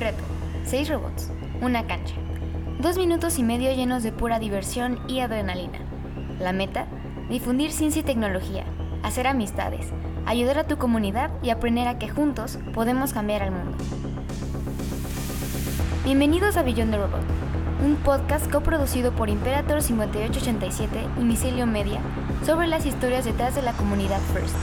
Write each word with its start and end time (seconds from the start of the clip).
reto, 0.00 0.22
seis 0.64 0.88
robots, 0.88 1.30
una 1.60 1.86
cancha, 1.86 2.14
dos 2.78 2.96
minutos 2.96 3.38
y 3.38 3.42
medio 3.42 3.72
llenos 3.72 4.02
de 4.02 4.12
pura 4.12 4.38
diversión 4.38 5.00
y 5.08 5.20
adrenalina. 5.20 5.78
La 6.40 6.52
meta, 6.52 6.86
difundir 7.28 7.72
ciencia 7.72 8.00
y 8.00 8.04
tecnología, 8.04 8.64
hacer 9.02 9.26
amistades, 9.26 9.86
ayudar 10.26 10.58
a 10.58 10.66
tu 10.66 10.78
comunidad 10.78 11.30
y 11.42 11.50
aprender 11.50 11.88
a 11.88 11.98
que 11.98 12.08
juntos 12.08 12.58
podemos 12.74 13.12
cambiar 13.12 13.42
al 13.42 13.50
mundo. 13.50 13.76
Bienvenidos 16.04 16.56
a 16.56 16.62
Beyond 16.62 16.92
the 16.92 16.98
Robot, 16.98 17.22
un 17.84 17.96
podcast 17.96 18.50
coproducido 18.50 19.12
por 19.12 19.28
Imperator 19.28 19.82
5887 19.82 21.20
y 21.20 21.24
Micelio 21.24 21.66
Media 21.66 22.00
sobre 22.46 22.66
las 22.66 22.86
historias 22.86 23.24
detrás 23.24 23.54
de 23.54 23.62
la 23.62 23.72
comunidad 23.72 24.20
First. 24.32 24.56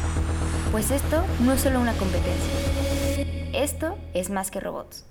Pues 0.71 0.91
esto 0.91 1.23
no 1.41 1.53
es 1.53 1.61
solo 1.61 1.79
una 1.79 1.93
competencia. 1.93 2.75
Esto 3.53 3.97
es 4.13 4.29
más 4.29 4.51
que 4.51 4.59
robots. 4.59 5.05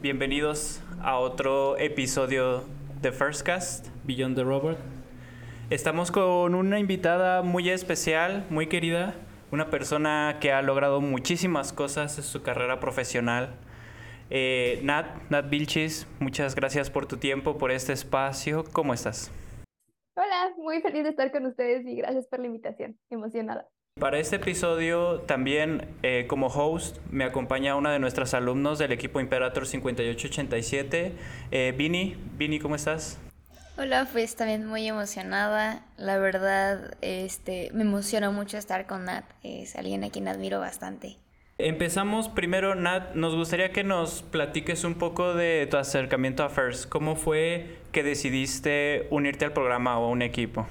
Bienvenidos 0.00 0.80
a 1.02 1.18
otro 1.18 1.76
episodio 1.76 2.62
de 3.02 3.10
Firstcast, 3.10 3.88
Beyond 4.04 4.36
the 4.36 4.44
Robot. 4.44 4.78
Estamos 5.70 6.12
con 6.12 6.54
una 6.54 6.78
invitada 6.78 7.42
muy 7.42 7.68
especial, 7.68 8.46
muy 8.48 8.68
querida, 8.68 9.16
una 9.50 9.70
persona 9.70 10.38
que 10.40 10.52
ha 10.52 10.62
logrado 10.62 11.00
muchísimas 11.00 11.72
cosas 11.72 12.16
en 12.16 12.22
su 12.22 12.42
carrera 12.42 12.78
profesional. 12.78 13.56
Eh, 14.30 14.78
Nat, 14.84 15.16
Nat 15.30 15.50
Vilchis, 15.50 16.06
muchas 16.20 16.54
gracias 16.54 16.90
por 16.90 17.06
tu 17.06 17.16
tiempo, 17.16 17.58
por 17.58 17.72
este 17.72 17.92
espacio. 17.92 18.62
¿Cómo 18.72 18.94
estás? 18.94 19.32
Hola, 20.14 20.52
muy 20.58 20.80
feliz 20.80 21.02
de 21.02 21.10
estar 21.10 21.32
con 21.32 21.44
ustedes 21.44 21.84
y 21.84 21.96
gracias 21.96 22.28
por 22.28 22.38
la 22.38 22.46
invitación. 22.46 22.96
Emocionada. 23.10 23.68
Para 23.98 24.20
este 24.20 24.36
episodio 24.36 25.22
también 25.22 25.88
eh, 26.04 26.26
como 26.28 26.46
host 26.46 26.98
me 27.10 27.24
acompaña 27.24 27.74
una 27.74 27.90
de 27.90 27.98
nuestras 27.98 28.32
alumnos 28.32 28.78
del 28.78 28.92
equipo 28.92 29.18
Imperator 29.18 29.66
5887, 29.66 31.12
eh, 31.50 31.74
Vini. 31.76 32.16
Vini, 32.36 32.60
¿cómo 32.60 32.76
estás? 32.76 33.18
Hola, 33.76 34.08
pues 34.12 34.36
también 34.36 34.66
muy 34.66 34.86
emocionada. 34.86 35.84
La 35.96 36.18
verdad, 36.18 36.96
este, 37.00 37.70
me 37.74 37.82
emociona 37.82 38.30
mucho 38.30 38.56
estar 38.56 38.86
con 38.86 39.04
Nat. 39.06 39.24
Es 39.42 39.74
alguien 39.74 40.04
a 40.04 40.10
quien 40.10 40.28
admiro 40.28 40.60
bastante. 40.60 41.16
Empezamos 41.58 42.28
primero, 42.28 42.76
Nat, 42.76 43.16
nos 43.16 43.34
gustaría 43.34 43.72
que 43.72 43.82
nos 43.82 44.22
platiques 44.22 44.84
un 44.84 44.94
poco 44.94 45.34
de 45.34 45.66
tu 45.68 45.76
acercamiento 45.76 46.44
a 46.44 46.50
First. 46.50 46.88
¿Cómo 46.88 47.16
fue 47.16 47.78
que 47.90 48.04
decidiste 48.04 49.08
unirte 49.10 49.44
al 49.44 49.52
programa 49.52 49.98
o 49.98 50.04
a 50.04 50.08
un 50.08 50.22
equipo? 50.22 50.68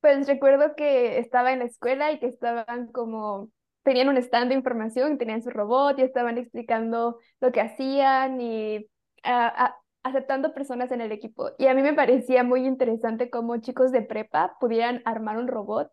Pues 0.00 0.26
recuerdo 0.26 0.74
que 0.76 1.18
estaba 1.18 1.52
en 1.52 1.58
la 1.60 1.66
escuela 1.66 2.10
y 2.12 2.18
que 2.18 2.26
estaban 2.26 2.90
como, 2.92 3.50
tenían 3.82 4.08
un 4.08 4.16
stand 4.16 4.48
de 4.48 4.54
información, 4.54 5.18
tenían 5.18 5.42
su 5.42 5.50
robot 5.50 5.98
y 5.98 6.02
estaban 6.02 6.38
explicando 6.38 7.18
lo 7.40 7.52
que 7.52 7.60
hacían 7.60 8.40
y 8.40 8.86
aceptando 10.02 10.54
personas 10.54 10.90
en 10.92 11.02
el 11.02 11.12
equipo. 11.12 11.50
Y 11.58 11.66
a 11.66 11.74
mí 11.74 11.82
me 11.82 11.92
parecía 11.94 12.42
muy 12.42 12.66
interesante 12.66 13.28
cómo 13.30 13.58
chicos 13.58 13.92
de 13.92 14.02
prepa 14.02 14.56
pudieran 14.60 15.02
armar 15.04 15.36
un 15.36 15.48
robot 15.48 15.90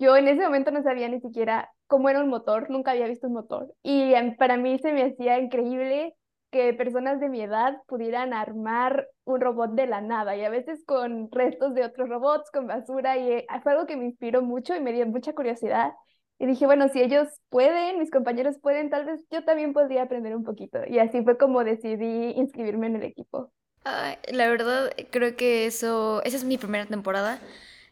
yo 0.00 0.16
en 0.16 0.28
ese 0.28 0.42
momento 0.42 0.70
no 0.70 0.82
sabía 0.82 1.08
ni 1.10 1.20
siquiera 1.20 1.70
cómo 1.86 2.08
era 2.08 2.22
un 2.22 2.30
motor, 2.30 2.70
nunca 2.70 2.92
había 2.92 3.06
visto 3.06 3.26
un 3.26 3.34
motor. 3.34 3.74
Y 3.82 4.14
para 4.38 4.56
mí 4.56 4.78
se 4.78 4.92
me 4.92 5.02
hacía 5.02 5.38
increíble 5.38 6.16
que 6.50 6.74
personas 6.74 7.20
de 7.20 7.28
mi 7.28 7.40
edad 7.42 7.78
pudieran 7.86 8.32
armar 8.32 9.08
un 9.24 9.40
robot 9.40 9.72
de 9.72 9.86
la 9.86 10.00
nada 10.00 10.36
y 10.36 10.44
a 10.44 10.50
veces 10.50 10.84
con 10.84 11.30
restos 11.30 11.74
de 11.74 11.84
otros 11.84 12.08
robots, 12.08 12.50
con 12.50 12.66
basura 12.66 13.16
y 13.18 13.30
eh, 13.32 13.46
fue 13.62 13.72
algo 13.72 13.86
que 13.86 13.96
me 13.96 14.06
inspiró 14.06 14.42
mucho 14.42 14.74
y 14.74 14.80
me 14.80 14.92
dio 14.92 15.06
mucha 15.06 15.32
curiosidad. 15.32 15.92
Y 16.38 16.46
dije, 16.46 16.66
bueno, 16.66 16.88
si 16.88 17.02
ellos 17.02 17.28
pueden, 17.50 17.98
mis 17.98 18.10
compañeros 18.10 18.58
pueden, 18.58 18.88
tal 18.88 19.04
vez 19.04 19.20
yo 19.30 19.44
también 19.44 19.74
podría 19.74 20.04
aprender 20.04 20.34
un 20.34 20.42
poquito. 20.42 20.80
Y 20.88 20.98
así 20.98 21.22
fue 21.22 21.36
como 21.36 21.64
decidí 21.64 22.30
inscribirme 22.30 22.86
en 22.86 22.96
el 22.96 23.02
equipo. 23.02 23.52
la 23.84 24.48
verdad, 24.48 24.90
creo 25.10 25.36
que 25.36 25.66
eso, 25.66 26.22
esa 26.24 26.36
es 26.38 26.44
mi 26.44 26.56
primera 26.56 26.86
temporada. 26.86 27.38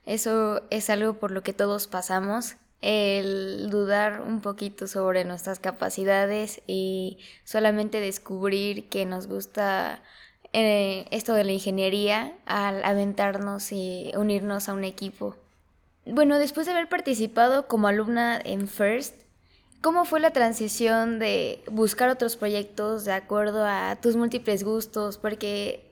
Eso 0.07 0.63
es 0.71 0.89
algo 0.89 1.15
por 1.15 1.31
lo 1.31 1.43
que 1.43 1.53
todos 1.53 1.87
pasamos, 1.87 2.57
el 2.81 3.71
dudar 3.71 4.21
un 4.21 4.41
poquito 4.41 4.87
sobre 4.87 5.25
nuestras 5.25 5.59
capacidades 5.59 6.62
y 6.66 7.19
solamente 7.44 8.00
descubrir 8.00 8.89
que 8.89 9.05
nos 9.05 9.27
gusta 9.27 10.03
eh, 10.53 11.06
esto 11.11 11.34
de 11.34 11.44
la 11.44 11.53
ingeniería 11.53 12.33
al 12.47 12.84
aventarnos 12.84 13.72
y 13.72 14.12
unirnos 14.17 14.69
a 14.69 14.75
un 14.75 14.84
equipo. 14.84 15.37
Bueno, 16.06 16.38
después 16.38 16.67
de 16.67 16.72
haber 16.72 16.88
participado 16.88 17.67
como 17.67 17.88
alumna 17.88 18.41
en 18.43 18.69
FIRST, 18.69 19.15
¿cómo 19.83 20.05
fue 20.06 20.21
la 20.21 20.31
transición 20.31 21.19
de 21.19 21.62
buscar 21.71 22.09
otros 22.09 22.37
proyectos 22.37 23.05
de 23.05 23.12
acuerdo 23.12 23.67
a 23.67 23.97
tus 24.00 24.17
múltiples 24.17 24.65
gustos? 24.65 25.19
Porque 25.19 25.88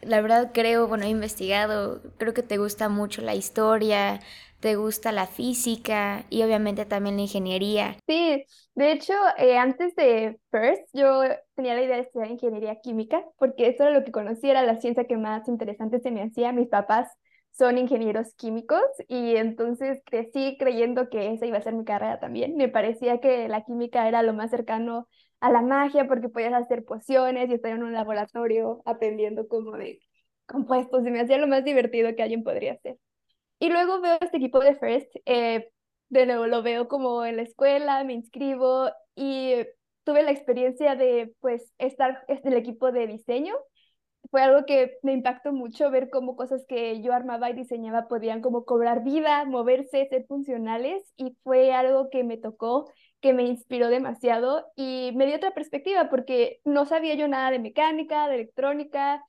la 0.00 0.20
verdad 0.20 0.52
creo, 0.54 0.86
bueno, 0.86 1.04
he 1.04 1.10
investigado, 1.10 2.00
creo 2.16 2.32
que 2.32 2.42
te 2.42 2.56
gusta 2.56 2.88
mucho 2.88 3.20
la 3.20 3.34
historia, 3.34 4.20
te 4.60 4.76
gusta 4.76 5.12
la 5.12 5.26
física 5.26 6.24
y 6.30 6.42
obviamente 6.42 6.84
también 6.84 7.16
la 7.16 7.22
ingeniería. 7.22 7.96
Sí, 8.06 8.44
de 8.74 8.92
hecho, 8.92 9.12
eh, 9.36 9.58
antes 9.58 9.94
de 9.94 10.38
FIRST 10.50 10.88
yo 10.94 11.22
tenía 11.54 11.74
la 11.74 11.82
idea 11.82 11.96
de 11.96 12.02
estudiar 12.02 12.30
ingeniería 12.30 12.80
química 12.80 13.22
porque 13.38 13.68
eso 13.68 13.82
era 13.84 13.92
lo 13.92 14.04
que 14.04 14.12
conocía, 14.12 14.52
era 14.52 14.62
la 14.62 14.80
ciencia 14.80 15.04
que 15.06 15.16
más 15.16 15.46
interesante 15.48 16.00
se 16.00 16.10
me 16.10 16.22
hacía. 16.22 16.52
Mis 16.52 16.68
papás 16.68 17.08
son 17.52 17.76
ingenieros 17.76 18.34
químicos 18.34 18.80
y 19.08 19.36
entonces 19.36 20.00
crecí 20.06 20.56
creyendo 20.58 21.08
que 21.10 21.32
esa 21.32 21.44
iba 21.46 21.58
a 21.58 21.62
ser 21.62 21.74
mi 21.74 21.84
carrera 21.84 22.18
también. 22.18 22.56
Me 22.56 22.68
parecía 22.68 23.20
que 23.20 23.46
la 23.48 23.62
química 23.64 24.08
era 24.08 24.22
lo 24.22 24.32
más 24.32 24.50
cercano 24.50 25.06
a 25.40 25.50
la 25.50 25.60
magia 25.62 26.06
porque 26.08 26.28
podías 26.30 26.54
hacer 26.54 26.84
pociones 26.84 27.50
y 27.50 27.54
estar 27.54 27.72
en 27.72 27.82
un 27.82 27.92
laboratorio 27.92 28.82
aprendiendo 28.86 29.48
como 29.48 29.76
de 29.76 30.00
compuestos 30.46 31.06
y 31.06 31.10
me 31.10 31.20
hacía 31.20 31.36
lo 31.38 31.46
más 31.46 31.64
divertido 31.64 32.14
que 32.16 32.22
alguien 32.22 32.42
podría 32.42 32.72
hacer. 32.74 32.96
Y 33.58 33.70
luego 33.70 34.00
veo 34.00 34.18
este 34.20 34.36
equipo 34.36 34.60
de 34.60 34.76
First, 34.76 35.10
eh, 35.26 35.70
de 36.10 36.26
nuevo 36.26 36.46
lo 36.46 36.62
veo 36.62 36.88
como 36.88 37.24
en 37.24 37.36
la 37.36 37.42
escuela, 37.42 38.04
me 38.04 38.14
inscribo 38.14 38.90
y 39.14 39.54
tuve 40.04 40.22
la 40.22 40.30
experiencia 40.30 40.94
de 40.94 41.34
pues 41.40 41.72
estar 41.78 42.24
en 42.28 42.40
el 42.44 42.54
equipo 42.54 42.92
de 42.92 43.06
diseño. 43.06 43.54
Fue 44.30 44.42
algo 44.42 44.66
que 44.66 44.98
me 45.02 45.12
impactó 45.12 45.52
mucho 45.52 45.90
ver 45.90 46.10
cómo 46.10 46.36
cosas 46.36 46.64
que 46.68 47.02
yo 47.02 47.12
armaba 47.14 47.50
y 47.50 47.54
diseñaba 47.54 48.08
podían 48.08 48.42
como 48.42 48.64
cobrar 48.64 49.02
vida, 49.02 49.44
moverse, 49.46 50.06
ser 50.08 50.26
funcionales 50.26 51.02
y 51.16 51.36
fue 51.42 51.72
algo 51.72 52.10
que 52.10 52.24
me 52.24 52.36
tocó 52.36 52.90
que 53.20 53.32
me 53.32 53.44
inspiró 53.44 53.88
demasiado 53.88 54.66
y 54.76 55.12
me 55.16 55.26
dio 55.26 55.36
otra 55.36 55.54
perspectiva 55.54 56.08
porque 56.10 56.60
no 56.64 56.86
sabía 56.86 57.14
yo 57.14 57.26
nada 57.28 57.50
de 57.50 57.58
mecánica, 57.58 58.28
de 58.28 58.36
electrónica, 58.36 59.24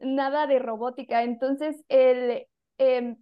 nada 0.00 0.46
de 0.46 0.58
robótica. 0.58 1.22
Entonces, 1.22 1.84
el 1.88 2.46
em, 2.78 3.16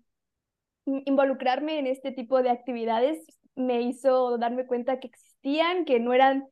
involucrarme 0.86 1.78
en 1.78 1.86
este 1.86 2.12
tipo 2.12 2.42
de 2.42 2.50
actividades 2.50 3.18
me 3.54 3.82
hizo 3.82 4.38
darme 4.38 4.66
cuenta 4.66 5.00
que 5.00 5.08
existían, 5.08 5.84
que 5.84 5.98
no 6.00 6.12
eran 6.12 6.46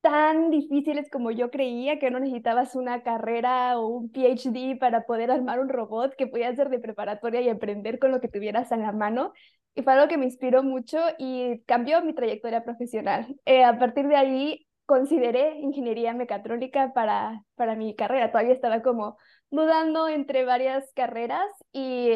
tan 0.00 0.50
difíciles 0.50 1.10
como 1.10 1.30
yo 1.30 1.50
creía, 1.50 1.98
que 1.98 2.10
no 2.10 2.20
necesitabas 2.20 2.76
una 2.76 3.02
carrera 3.02 3.78
o 3.78 3.88
un 3.88 4.10
PhD 4.12 4.78
para 4.78 5.04
poder 5.04 5.30
armar 5.30 5.60
un 5.60 5.68
robot, 5.68 6.14
que 6.16 6.26
podías 6.26 6.56
ser 6.56 6.68
de 6.68 6.78
preparatoria 6.78 7.40
y 7.40 7.48
aprender 7.48 7.98
con 7.98 8.12
lo 8.12 8.20
que 8.20 8.28
tuvieras 8.28 8.70
en 8.72 8.82
la 8.82 8.92
mano. 8.92 9.32
Y 9.74 9.82
fue 9.82 9.92
algo 9.92 10.08
que 10.08 10.16
me 10.16 10.24
inspiró 10.26 10.62
mucho 10.62 10.98
y 11.18 11.60
cambió 11.66 12.02
mi 12.02 12.14
trayectoria 12.14 12.64
profesional. 12.64 13.36
Eh, 13.44 13.64
a 13.64 13.78
partir 13.78 14.06
de 14.08 14.16
ahí 14.16 14.66
consideré 14.86 15.58
ingeniería 15.58 16.14
mecatrónica 16.14 16.92
para, 16.94 17.42
para 17.56 17.74
mi 17.74 17.94
carrera. 17.96 18.30
Todavía 18.30 18.54
estaba 18.54 18.82
como 18.82 19.18
dudando 19.50 20.08
entre 20.08 20.44
varias 20.44 20.90
carreras, 20.94 21.46
y, 21.72 22.10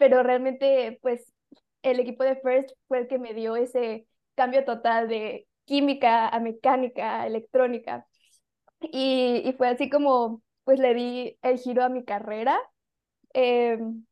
pero 0.00 0.22
realmente 0.22 0.98
pues 1.02 1.30
el 1.82 2.00
equipo 2.00 2.24
de 2.24 2.36
FIRST 2.36 2.70
fue 2.88 3.00
el 3.00 3.06
que 3.06 3.18
me 3.18 3.34
dio 3.34 3.54
ese 3.54 4.06
cambio 4.34 4.64
total 4.64 5.08
de 5.08 5.46
química, 5.66 6.26
a 6.28 6.40
mecánica, 6.40 7.26
electrónica. 7.26 8.06
Y, 8.80 9.42
y, 9.44 9.52
fue 9.58 9.68
así 9.68 9.90
como, 9.90 10.42
pues 10.64 10.80
le 10.80 10.94
di 10.94 11.38
el 11.42 11.58
giro 11.58 11.84
a 11.84 11.90
mi 11.90 12.02
carrera. 12.02 12.58
Em, 13.34 14.06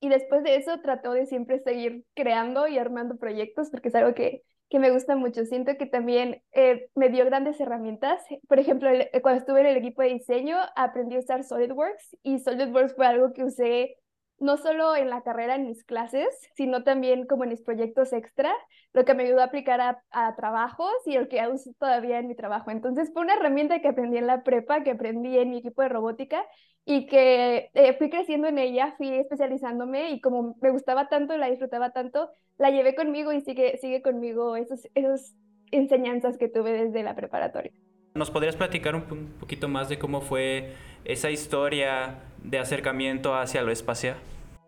y 0.00 0.10
después 0.10 0.42
de 0.42 0.56
eso 0.56 0.78
trató 0.82 1.12
de 1.12 1.24
siempre 1.24 1.60
seguir 1.60 2.04
creando 2.12 2.68
y 2.68 2.76
armando 2.76 3.16
proyectos 3.16 3.70
porque 3.70 3.88
es 3.88 3.94
algo 3.94 4.14
que, 4.14 4.42
que 4.68 4.78
me 4.80 4.90
gusta 4.90 5.16
mucho. 5.16 5.46
Siento 5.46 5.78
que 5.78 5.86
también 5.86 6.42
eh, 6.52 6.90
me 6.94 7.08
dio 7.08 7.24
grandes 7.24 7.58
herramientas. 7.58 8.22
Por 8.48 8.58
ejemplo, 8.58 8.90
cuando 9.22 9.40
estuve 9.40 9.60
en 9.60 9.66
el 9.68 9.78
equipo 9.78 10.02
de 10.02 10.10
diseño 10.10 10.58
aprendí 10.76 11.16
a 11.16 11.20
usar 11.20 11.42
SolidWorks 11.42 12.18
y 12.22 12.38
SolidWorks 12.38 12.94
fue 12.94 13.06
algo 13.06 13.32
que 13.32 13.44
usé 13.44 13.96
no 14.38 14.56
solo 14.56 14.96
en 14.96 15.10
la 15.10 15.22
carrera, 15.22 15.54
en 15.54 15.66
mis 15.66 15.84
clases, 15.84 16.26
sino 16.54 16.82
también 16.82 17.26
como 17.26 17.44
en 17.44 17.50
mis 17.50 17.62
proyectos 17.62 18.12
extra, 18.12 18.52
lo 18.92 19.04
que 19.04 19.14
me 19.14 19.24
ayudó 19.24 19.40
a 19.40 19.44
aplicar 19.44 19.80
a, 19.80 20.36
trabajos 20.36 20.92
y 21.06 21.16
el 21.16 21.28
que 21.28 21.46
uso 21.48 21.70
todavía 21.78 22.18
en 22.18 22.28
mi 22.28 22.34
trabajo. 22.34 22.70
Entonces 22.70 23.10
fue 23.12 23.22
una 23.22 23.34
herramienta 23.34 23.80
que 23.80 23.88
aprendí 23.88 24.18
en 24.18 24.26
la 24.26 24.42
prepa, 24.42 24.82
que 24.82 24.92
aprendí 24.92 25.38
en 25.38 25.50
mi 25.50 25.58
equipo 25.58 25.82
de 25.82 25.88
robótica 25.88 26.44
y 26.84 27.06
que 27.06 27.70
eh, 27.74 27.94
fui 27.96 28.10
creciendo 28.10 28.48
en 28.48 28.58
ella, 28.58 28.94
fui 28.96 29.08
especializándome 29.08 30.10
y 30.10 30.20
como 30.20 30.56
me 30.60 30.70
gustaba 30.70 31.08
tanto, 31.08 31.36
la 31.36 31.50
disfrutaba 31.50 31.90
tanto, 31.90 32.30
la 32.58 32.70
llevé 32.70 32.94
conmigo 32.94 33.32
y 33.32 33.40
sigue, 33.40 33.78
sigue 33.78 34.02
conmigo 34.02 34.56
esos, 34.56 34.88
esos 34.94 35.34
enseñanzas 35.70 36.38
que 36.38 36.48
tuve 36.48 36.72
desde 36.72 37.02
la 37.02 37.14
preparatoria. 37.14 37.72
¿Nos 38.14 38.30
podrías 38.30 38.54
platicar 38.54 38.94
un, 38.94 39.34
poquito 39.40 39.66
más 39.66 39.88
de 39.88 39.98
cómo 39.98 40.20
fue 40.20 40.72
esa 41.04 41.30
historia 41.30 42.18
de 42.42 42.58
acercamiento 42.58 43.34
hacia 43.34 43.62
lo 43.62 43.70
espacial? 43.70 44.16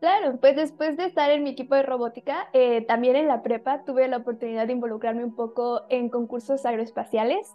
Claro, 0.00 0.36
pues 0.40 0.56
después 0.56 0.96
de 0.96 1.06
estar 1.06 1.30
en 1.30 1.42
mi 1.42 1.50
equipo 1.50 1.74
de 1.74 1.82
robótica, 1.82 2.48
eh, 2.52 2.82
también 2.82 3.16
en 3.16 3.28
la 3.28 3.42
prepa 3.42 3.82
tuve 3.84 4.06
la 4.08 4.18
oportunidad 4.18 4.66
de 4.66 4.74
involucrarme 4.74 5.24
un 5.24 5.34
poco 5.34 5.82
en 5.88 6.10
concursos 6.10 6.66
aeroespaciales 6.66 7.54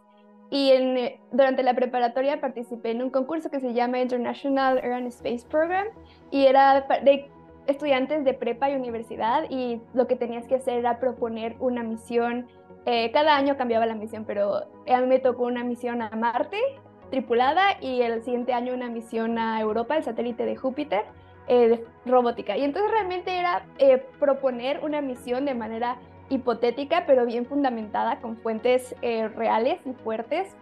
y 0.50 0.72
en, 0.72 0.98
eh, 0.98 1.22
durante 1.32 1.64
la 1.64 1.76
preparatoria 1.76 2.42
participé 2.42 2.92
en 2.92 3.04
un 3.04 3.10
concurso 3.12 3.50
que 3.52 3.60
se 3.60 3.74
llama 3.74 4.00
International 4.00 4.80
Air 4.80 4.94
and 4.94 5.08
Space 5.08 5.46
Program 5.48 5.88
y 6.32 6.46
era 6.48 6.88
de 7.04 7.30
estudiantes 7.68 8.26
de 8.26 8.34
prepa 8.34 8.70
y 8.72 8.76
universidad 8.76 9.44
y 9.50 9.80
lo 9.94 10.08
que 10.08 10.16
tenías 10.16 10.48
que 10.48 10.56
hacer 10.56 10.80
era 10.80 11.00
proponer 11.00 11.56
una 11.60 11.84
misión 11.84 12.48
eh, 12.86 13.12
cada 13.12 13.36
año 13.36 13.58
cambiaba 13.58 13.86
la 13.86 13.94
misión, 13.94 14.26
pero 14.26 14.56
a 14.56 15.02
mí 15.02 15.08
me 15.08 15.20
tocó 15.20 15.44
una 15.44 15.64
misión 15.64 16.02
a 16.02 16.10
Marte 16.10 16.58
tripulada 17.12 17.78
y 17.80 18.02
el 18.02 18.24
siguiente 18.24 18.54
año 18.54 18.74
una 18.74 18.90
misión 18.90 19.38
a 19.38 19.62
Europa, 19.62 19.98
el 19.98 20.04
satélite 20.04 20.46
de 20.46 20.56
Júpiter, 20.56 21.04
eh, 21.48 21.68
de 21.68 21.86
robótica. 22.06 22.58
Y 22.58 22.64
entonces 22.64 22.90
realmente 22.90 23.38
era 23.38 23.66
eh, 23.78 24.04
proponer 24.20 24.80
una 24.84 25.02
misión 25.02 25.46
de 25.46 25.54
manera 25.54 25.98
hipotética, 26.30 27.04
pero 27.06 27.26
bien 27.26 27.46
fundamentada, 27.46 28.20
con 28.22 28.38
fuentes 28.38 28.96
reales 29.02 29.80
y 29.86 29.92
fuertes. 30.02 30.56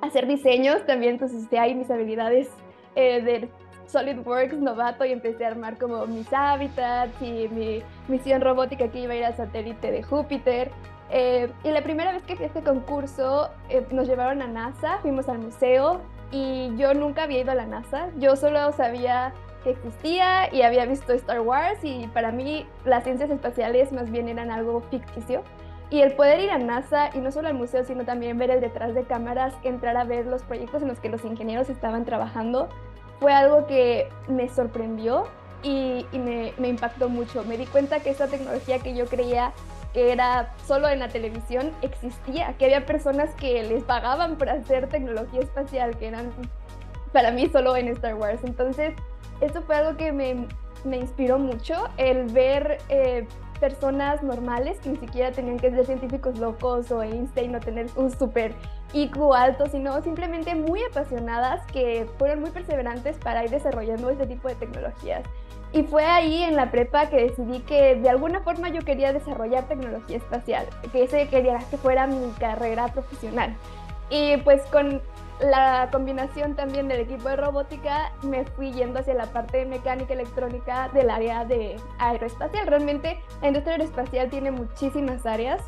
Hacer 0.00 0.26
diseños 0.26 0.84
también, 0.84 1.12
entonces 1.14 1.48
de 1.48 1.60
ahí 1.60 1.76
mis 1.76 1.88
habilidades 1.90 2.50
de 2.96 3.48
SolidWorks 3.86 4.58
novato 4.58 5.04
y 5.04 5.12
empecé 5.12 5.44
a 5.44 5.48
armar 5.48 5.78
como 5.78 6.06
mis 6.06 6.32
hábitats 6.32 7.20
y 7.20 7.48
mi 7.48 7.82
misión 8.08 8.40
robótica 8.40 8.88
que 8.88 9.00
iba 9.00 9.12
a 9.12 9.16
ir 9.16 9.24
al 9.24 9.36
satélite 9.36 9.90
de 9.90 10.02
Júpiter. 10.02 10.70
Eh, 11.14 11.52
y 11.62 11.68
la 11.68 11.82
primera 11.82 12.10
vez 12.10 12.22
que 12.22 12.36
fui 12.36 12.44
a 12.44 12.48
este 12.48 12.62
concurso 12.62 13.50
eh, 13.68 13.86
nos 13.90 14.08
llevaron 14.08 14.40
a 14.40 14.46
NASA, 14.46 14.98
fuimos 15.02 15.28
al 15.28 15.40
museo 15.40 16.00
y 16.30 16.74
yo 16.78 16.94
nunca 16.94 17.24
había 17.24 17.40
ido 17.40 17.50
a 17.52 17.54
la 17.54 17.66
NASA, 17.66 18.08
yo 18.16 18.34
solo 18.34 18.72
sabía 18.72 19.34
que 19.62 19.70
existía 19.70 20.52
y 20.52 20.62
había 20.62 20.86
visto 20.86 21.12
Star 21.12 21.40
Wars 21.40 21.78
y 21.82 22.06
para 22.08 22.32
mí 22.32 22.66
las 22.86 23.04
ciencias 23.04 23.28
espaciales 23.28 23.92
más 23.92 24.10
bien 24.10 24.26
eran 24.26 24.50
algo 24.50 24.80
ficticio. 24.90 25.42
Y 25.90 26.00
el 26.00 26.14
poder 26.14 26.40
ir 26.40 26.50
a 26.50 26.56
NASA 26.56 27.10
y 27.14 27.18
no 27.18 27.30
solo 27.30 27.48
al 27.48 27.54
museo, 27.54 27.84
sino 27.84 28.06
también 28.06 28.38
ver 28.38 28.50
el 28.50 28.62
detrás 28.62 28.94
de 28.94 29.04
cámaras, 29.04 29.52
entrar 29.62 29.98
a 29.98 30.04
ver 30.04 30.24
los 30.24 30.42
proyectos 30.42 30.80
en 30.80 30.88
los 30.88 30.98
que 30.98 31.10
los 31.10 31.22
ingenieros 31.26 31.68
estaban 31.68 32.06
trabajando, 32.06 32.70
fue 33.20 33.34
algo 33.34 33.66
que 33.66 34.08
me 34.26 34.48
sorprendió 34.48 35.26
y, 35.62 36.06
me, 36.14 36.54
me 36.56 36.68
impactó 36.68 37.10
mucho. 37.10 37.44
Me 37.44 37.58
di 37.58 37.66
cuenta 37.66 38.00
que 38.00 38.08
esa 38.08 38.26
tecnología 38.26 38.78
que 38.78 38.94
yo 38.94 39.04
creía 39.04 39.52
que 39.92 40.12
era 40.12 40.54
solo 40.66 40.88
en 40.88 41.00
la 41.00 41.08
televisión, 41.08 41.72
existía, 41.82 42.54
que 42.58 42.66
había 42.66 42.86
personas 42.86 43.34
que 43.34 43.62
les 43.62 43.84
pagaban 43.84 44.36
por 44.36 44.48
hacer 44.48 44.88
tecnología 44.88 45.40
espacial, 45.40 45.96
que 45.98 46.08
eran 46.08 46.32
para 47.12 47.30
mí 47.30 47.48
solo 47.48 47.76
en 47.76 47.88
Star 47.88 48.14
Wars. 48.14 48.40
Entonces, 48.44 48.94
eso 49.40 49.62
fue 49.62 49.76
algo 49.76 49.96
que 49.96 50.12
me, 50.12 50.46
me 50.84 50.96
inspiró 50.96 51.38
mucho, 51.38 51.88
el 51.96 52.26
ver 52.26 52.78
eh, 52.88 53.26
personas 53.62 54.24
normales 54.24 54.76
que 54.80 54.88
ni 54.88 54.96
siquiera 54.96 55.30
tenían 55.30 55.56
que 55.56 55.70
ser 55.70 55.86
científicos 55.86 56.36
locos 56.36 56.90
o 56.90 57.00
Einstein 57.00 57.54
o 57.54 57.60
tener 57.60 57.86
un 57.94 58.10
súper 58.10 58.56
IQ 58.92 59.32
alto, 59.32 59.66
sino 59.68 60.02
simplemente 60.02 60.56
muy 60.56 60.82
apasionadas 60.82 61.64
que 61.72 62.08
fueron 62.18 62.40
muy 62.40 62.50
perseverantes 62.50 63.16
para 63.18 63.44
ir 63.44 63.50
desarrollando 63.50 64.10
este 64.10 64.26
tipo 64.26 64.48
de 64.48 64.56
tecnologías. 64.56 65.22
Y 65.72 65.84
fue 65.84 66.04
ahí 66.04 66.42
en 66.42 66.56
la 66.56 66.72
prepa 66.72 67.08
que 67.08 67.28
decidí 67.28 67.60
que 67.60 67.94
de 67.94 68.10
alguna 68.10 68.40
forma 68.40 68.68
yo 68.68 68.80
quería 68.80 69.12
desarrollar 69.12 69.68
tecnología 69.68 70.16
espacial, 70.16 70.66
que 70.90 71.04
ese 71.04 71.28
quería 71.28 71.58
que 71.70 71.76
fuera 71.76 72.08
mi 72.08 72.32
carrera 72.40 72.88
profesional. 72.88 73.54
Y 74.10 74.38
pues 74.38 74.60
con 74.72 75.00
la 75.42 75.88
combinación 75.90 76.54
también 76.54 76.88
del 76.88 77.00
equipo 77.00 77.28
de 77.28 77.36
robótica 77.36 78.12
me 78.22 78.44
fui 78.44 78.72
yendo 78.72 79.00
hacia 79.00 79.14
la 79.14 79.26
parte 79.26 79.58
de 79.58 79.66
mecánica 79.66 80.14
electrónica 80.14 80.88
del 80.94 81.10
área 81.10 81.44
de 81.44 81.76
aeroespacial. 81.98 82.66
Realmente 82.66 83.20
la 83.40 83.48
industria 83.48 83.74
aeroespacial 83.74 84.30
tiene 84.30 84.52
muchísimas 84.52 85.26
áreas. 85.26 85.60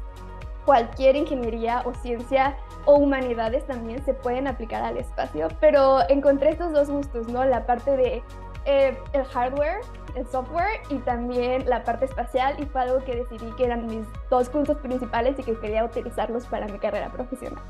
Cualquier 0.65 1.17
ingeniería 1.17 1.83
o 1.85 1.93
ciencia 1.95 2.57
o 2.87 2.95
humanidades 2.95 3.67
también 3.67 4.03
se 4.05 4.15
pueden 4.15 4.47
aplicar 4.47 4.83
al 4.83 4.97
espacio, 4.97 5.49
pero 5.61 6.09
encontré 6.09 6.51
estos 6.51 6.73
dos 6.73 6.89
gustos, 6.89 7.29
¿no? 7.29 7.45
La 7.45 7.67
parte 7.67 7.97
de 7.97 8.23
eh, 8.65 8.97
el 9.13 9.25
hardware, 9.25 9.81
el 10.15 10.27
software 10.29 10.81
y 10.89 10.99
también 10.99 11.69
la 11.69 11.83
parte 11.85 12.07
espacial 12.07 12.55
y 12.59 12.65
fue 12.65 12.83
algo 12.83 13.05
que 13.05 13.17
decidí 13.17 13.51
que 13.57 13.65
eran 13.65 13.87
mis 13.87 14.07
dos 14.31 14.49
puntos 14.49 14.79
principales 14.79 15.39
y 15.39 15.43
que 15.43 15.59
quería 15.59 15.85
utilizarlos 15.85 16.47
para 16.47 16.67
mi 16.67 16.79
carrera 16.79 17.11
profesional. 17.11 17.63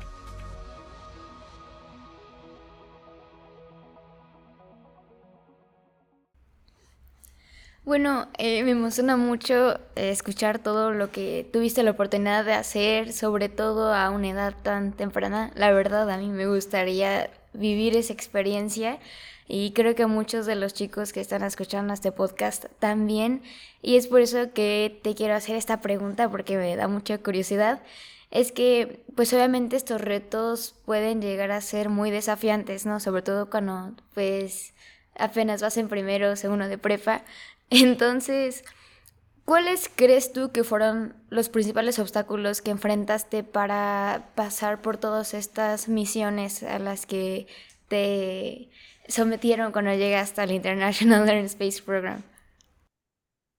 Bueno, 7.85 8.27
eh, 8.39 8.63
me 8.63 8.71
emociona 8.71 9.15
mucho 9.15 9.75
eh, 9.95 10.09
escuchar 10.09 10.57
todo 10.57 10.89
lo 10.91 11.11
que 11.11 11.47
tuviste 11.53 11.83
la 11.83 11.91
oportunidad 11.91 12.43
de 12.43 12.53
hacer, 12.53 13.13
sobre 13.13 13.47
todo 13.47 13.93
a 13.93 14.09
una 14.09 14.29
edad 14.29 14.55
tan 14.63 14.91
temprana. 14.91 15.51
La 15.53 15.71
verdad, 15.71 16.09
a 16.09 16.17
mí 16.17 16.29
me 16.29 16.47
gustaría 16.47 17.29
vivir 17.53 17.95
esa 17.95 18.11
experiencia 18.11 18.97
y 19.47 19.71
creo 19.73 19.93
que 19.93 20.07
muchos 20.07 20.47
de 20.47 20.55
los 20.55 20.73
chicos 20.73 21.13
que 21.13 21.21
están 21.21 21.43
escuchando 21.43 21.93
este 21.93 22.11
podcast 22.11 22.65
también. 22.79 23.43
Y 23.83 23.97
es 23.97 24.07
por 24.07 24.21
eso 24.21 24.51
que 24.51 24.99
te 25.03 25.13
quiero 25.13 25.35
hacer 25.35 25.55
esta 25.55 25.81
pregunta 25.81 26.27
porque 26.29 26.57
me 26.57 26.75
da 26.75 26.87
mucha 26.87 27.19
curiosidad. 27.19 27.83
Es 28.31 28.51
que, 28.51 29.03
pues 29.15 29.31
obviamente 29.33 29.75
estos 29.75 30.01
retos 30.01 30.73
pueden 30.85 31.21
llegar 31.21 31.51
a 31.51 31.61
ser 31.61 31.89
muy 31.89 32.09
desafiantes, 32.09 32.87
¿no? 32.87 32.99
Sobre 32.99 33.21
todo 33.21 33.51
cuando, 33.51 33.93
pues, 34.15 34.73
apenas 35.17 35.61
vas 35.61 35.77
en 35.77 35.87
primero 35.87 36.31
o 36.31 36.35
segundo 36.35 36.67
de 36.67 36.77
prepa. 36.77 37.23
Entonces, 37.69 38.63
¿cuáles 39.45 39.89
crees 39.93 40.31
tú 40.31 40.51
que 40.51 40.63
fueron 40.63 41.15
los 41.29 41.49
principales 41.49 41.99
obstáculos 41.99 42.61
que 42.61 42.71
enfrentaste 42.71 43.43
para 43.43 44.31
pasar 44.35 44.81
por 44.81 44.97
todas 44.97 45.33
estas 45.33 45.87
misiones 45.89 46.63
a 46.63 46.79
las 46.79 47.05
que 47.05 47.47
te 47.87 48.69
sometieron 49.07 49.71
cuando 49.71 49.93
llegaste 49.93 50.41
al 50.41 50.51
International 50.51 51.27
Air 51.29 51.45
Space 51.45 51.81
Program? 51.83 52.23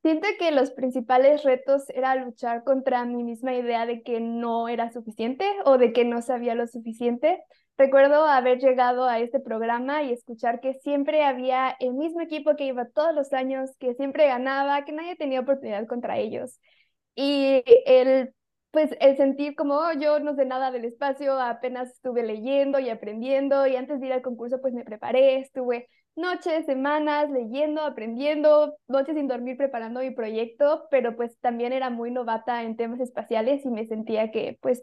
Siento 0.02 0.28
que 0.38 0.52
los 0.52 0.70
principales 0.70 1.42
retos 1.42 1.88
era 1.90 2.14
luchar 2.14 2.62
contra 2.62 3.04
mi 3.04 3.24
misma 3.24 3.54
idea 3.54 3.86
de 3.86 4.02
que 4.04 4.20
no 4.20 4.68
era 4.68 4.92
suficiente 4.92 5.44
o 5.64 5.78
de 5.78 5.92
que 5.92 6.04
no 6.04 6.22
sabía 6.22 6.54
lo 6.54 6.68
suficiente. 6.68 7.42
Recuerdo 7.78 8.24
haber 8.24 8.58
llegado 8.58 9.04
a 9.04 9.18
este 9.18 9.38
programa 9.38 10.02
y 10.02 10.12
escuchar 10.12 10.60
que 10.60 10.74
siempre 10.82 11.24
había 11.24 11.76
el 11.78 11.92
mismo 11.94 12.22
equipo 12.22 12.56
que 12.56 12.64
iba 12.64 12.86
todos 12.86 13.14
los 13.14 13.32
años, 13.34 13.70
que 13.78 13.94
siempre 13.94 14.26
ganaba, 14.28 14.84
que 14.84 14.92
nadie 14.92 15.16
tenía 15.16 15.40
oportunidad 15.40 15.86
contra 15.86 16.18
ellos. 16.18 16.58
Y 17.14 17.62
el 17.86 18.34
pues 18.70 18.90
el 19.00 19.16
sentir 19.16 19.54
como 19.56 19.76
oh, 19.76 19.92
yo 19.94 20.20
no 20.20 20.34
sé 20.34 20.44
nada 20.44 20.70
del 20.70 20.84
espacio, 20.84 21.40
apenas 21.40 21.90
estuve 21.92 22.22
leyendo 22.22 22.78
y 22.78 22.90
aprendiendo 22.90 23.66
y 23.66 23.74
antes 23.76 24.00
de 24.00 24.08
ir 24.08 24.12
al 24.12 24.20
concurso 24.22 24.60
pues 24.60 24.74
me 24.74 24.84
preparé, 24.84 25.38
estuve 25.38 25.88
noches, 26.14 26.66
semanas 26.66 27.30
leyendo, 27.30 27.80
aprendiendo, 27.82 28.76
noches 28.86 29.14
sin 29.16 29.28
dormir 29.28 29.56
preparando 29.56 30.00
mi 30.00 30.10
proyecto, 30.10 30.88
pero 30.90 31.16
pues 31.16 31.38
también 31.40 31.72
era 31.72 31.88
muy 31.88 32.10
novata 32.10 32.64
en 32.64 32.76
temas 32.76 33.00
espaciales 33.00 33.64
y 33.64 33.70
me 33.70 33.86
sentía 33.86 34.30
que 34.30 34.58
pues 34.60 34.82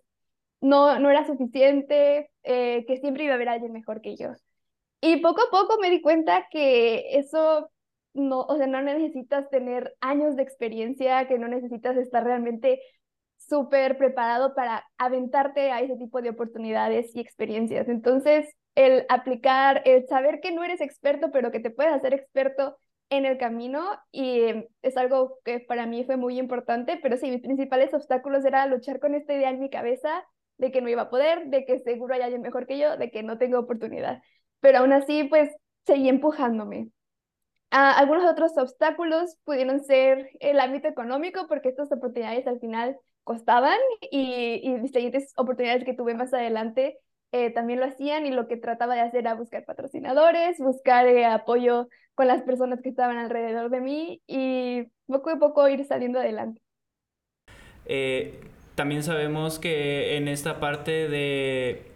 no, 0.64 0.98
no 1.00 1.10
era 1.12 1.26
suficiente, 1.28 2.32
eh, 2.44 2.86
que 2.88 2.98
siempre 2.98 3.26
iba 3.26 3.34
a 3.34 3.36
haber 3.36 3.50
alguien 3.50 3.74
mejor 3.74 4.02
que 4.02 4.16
yo. 4.16 4.30
Y 5.02 5.18
poco 5.18 5.42
a 5.44 5.52
poco 5.52 5.78
me 5.82 5.90
di 5.90 6.02
cuenta 6.02 6.48
que 6.50 7.18
eso 7.18 7.70
no, 8.14 8.42
o 8.42 8.58
sea, 8.58 8.68
no 8.68 8.82
necesitas 8.82 9.50
tener 9.50 9.94
años 10.00 10.38
de 10.38 10.44
experiencia, 10.44 11.28
que 11.28 11.38
no 11.38 11.50
necesitas 11.50 11.98
estar 11.98 12.24
realmente 12.24 12.82
súper 13.38 13.98
preparado 13.98 14.56
para 14.56 14.86
aventarte 14.98 15.72
a 15.72 15.82
ese 15.82 15.98
tipo 15.98 16.22
de 16.22 16.30
oportunidades 16.30 17.14
y 17.16 17.20
experiencias. 17.20 17.90
Entonces, 17.90 18.48
el 18.76 19.06
aplicar, 19.10 19.82
el 19.86 20.08
saber 20.08 20.40
que 20.42 20.54
no 20.54 20.64
eres 20.64 20.80
experto, 20.80 21.32
pero 21.32 21.52
que 21.52 21.60
te 21.60 21.72
puedes 21.72 21.94
hacer 21.94 22.14
experto 22.14 22.78
en 23.10 23.26
el 23.26 23.38
camino 23.38 23.84
y 24.12 24.42
em, 24.44 24.66
es 24.82 24.96
algo 24.96 25.40
que 25.44 25.60
para 25.60 25.86
mí 25.86 26.06
fue 26.06 26.16
muy 26.16 26.40
importante, 26.40 26.98
pero 27.04 27.18
sí, 27.18 27.30
mis 27.30 27.42
principales 27.42 27.94
obstáculos 27.94 28.46
era 28.46 28.66
luchar 28.66 29.00
con 29.02 29.14
esta 29.14 29.34
idea 29.34 29.50
en 29.50 29.60
mi 29.60 29.70
cabeza 29.70 30.24
de 30.58 30.72
que 30.72 30.82
no 30.82 30.90
iba 30.90 31.04
a 31.04 31.10
poder, 31.10 31.48
de 31.48 31.66
que 31.66 31.80
seguro 31.80 32.14
hay 32.14 32.22
alguien 32.22 32.42
mejor 32.42 32.68
que 32.68 32.78
yo, 32.78 32.98
de 32.98 33.12
que 33.12 33.24
no 33.24 33.38
tengo 33.38 33.60
oportunidad. 33.60 34.22
Pero 34.60 34.80
aún 34.80 34.94
así, 34.94 35.26
pues 35.26 35.50
seguí 35.86 36.10
empujándome. 36.10 36.90
Ah, 37.72 37.98
algunos 37.98 38.30
otros 38.30 38.58
obstáculos 38.58 39.38
pudieron 39.46 39.84
ser 39.84 40.30
el 40.40 40.60
ámbito 40.60 40.88
económico, 40.88 41.48
porque 41.48 41.70
estas 41.70 41.92
oportunidades 41.92 42.48
al 42.48 42.60
final 42.60 42.98
costaban 43.24 43.78
y, 44.12 44.62
y 44.64 44.70
mis 44.80 44.92
siguientes 44.92 45.34
oportunidades 45.38 45.84
que 45.86 45.94
tuve 45.94 46.14
más 46.14 46.34
adelante 46.34 47.00
eh, 47.36 47.50
también 47.52 47.80
lo 47.80 47.88
hacían 47.88 48.28
y 48.28 48.30
lo 48.30 48.48
que 48.48 48.58
trataba 48.58 48.94
de 48.94 49.02
hacer 49.02 49.22
era 49.22 49.34
buscar 49.34 49.66
patrocinadores, 49.66 50.60
buscar 50.60 51.08
eh, 51.08 51.26
apoyo 51.26 51.88
con 52.14 52.28
las 52.28 52.44
personas 52.44 52.80
que 52.84 52.90
estaban 52.90 53.18
alrededor 53.18 53.72
de 53.72 53.82
mí 53.82 54.22
y 54.28 54.84
poco 55.08 55.32
a 55.32 55.40
poco 55.40 55.68
ir 55.68 55.84
saliendo 55.88 56.20
adelante. 56.20 56.62
Eh, 57.88 58.40
también 58.76 59.04
sabemos 59.04 59.60
que 59.60 60.18
en 60.18 60.28
esta 60.28 60.60
parte 60.60 61.08
de 61.08 61.92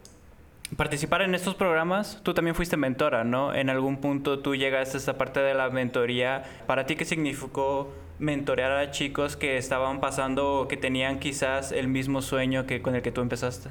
participar 0.76 1.22
en 1.22 1.34
estos 1.34 1.56
programas, 1.56 2.20
tú 2.24 2.34
también 2.34 2.56
fuiste 2.56 2.78
mentora, 2.78 3.24
¿no? 3.24 3.54
En 3.54 3.70
algún 3.70 3.98
punto 3.98 4.40
tú 4.40 4.56
llegaste 4.56 4.98
a 4.98 5.00
esta 5.00 5.18
parte 5.18 5.40
de 5.40 5.54
la 5.54 5.70
mentoría. 5.70 6.44
¿Para 6.68 6.86
ti 6.86 6.96
qué 6.96 7.06
significó 7.06 7.94
mentorear 8.20 8.72
a 8.72 8.92
chicos 8.92 9.38
que 9.38 9.58
estaban 9.58 10.02
pasando 10.02 10.62
o 10.62 10.68
que 10.68 10.78
tenían 10.78 11.20
quizás 11.20 11.72
el 11.72 11.88
mismo 11.88 12.22
sueño 12.22 12.66
que 12.66 12.82
con 12.82 12.96
el 12.96 13.02
que 13.02 13.12
tú 13.12 13.22
empezaste? 13.22 13.70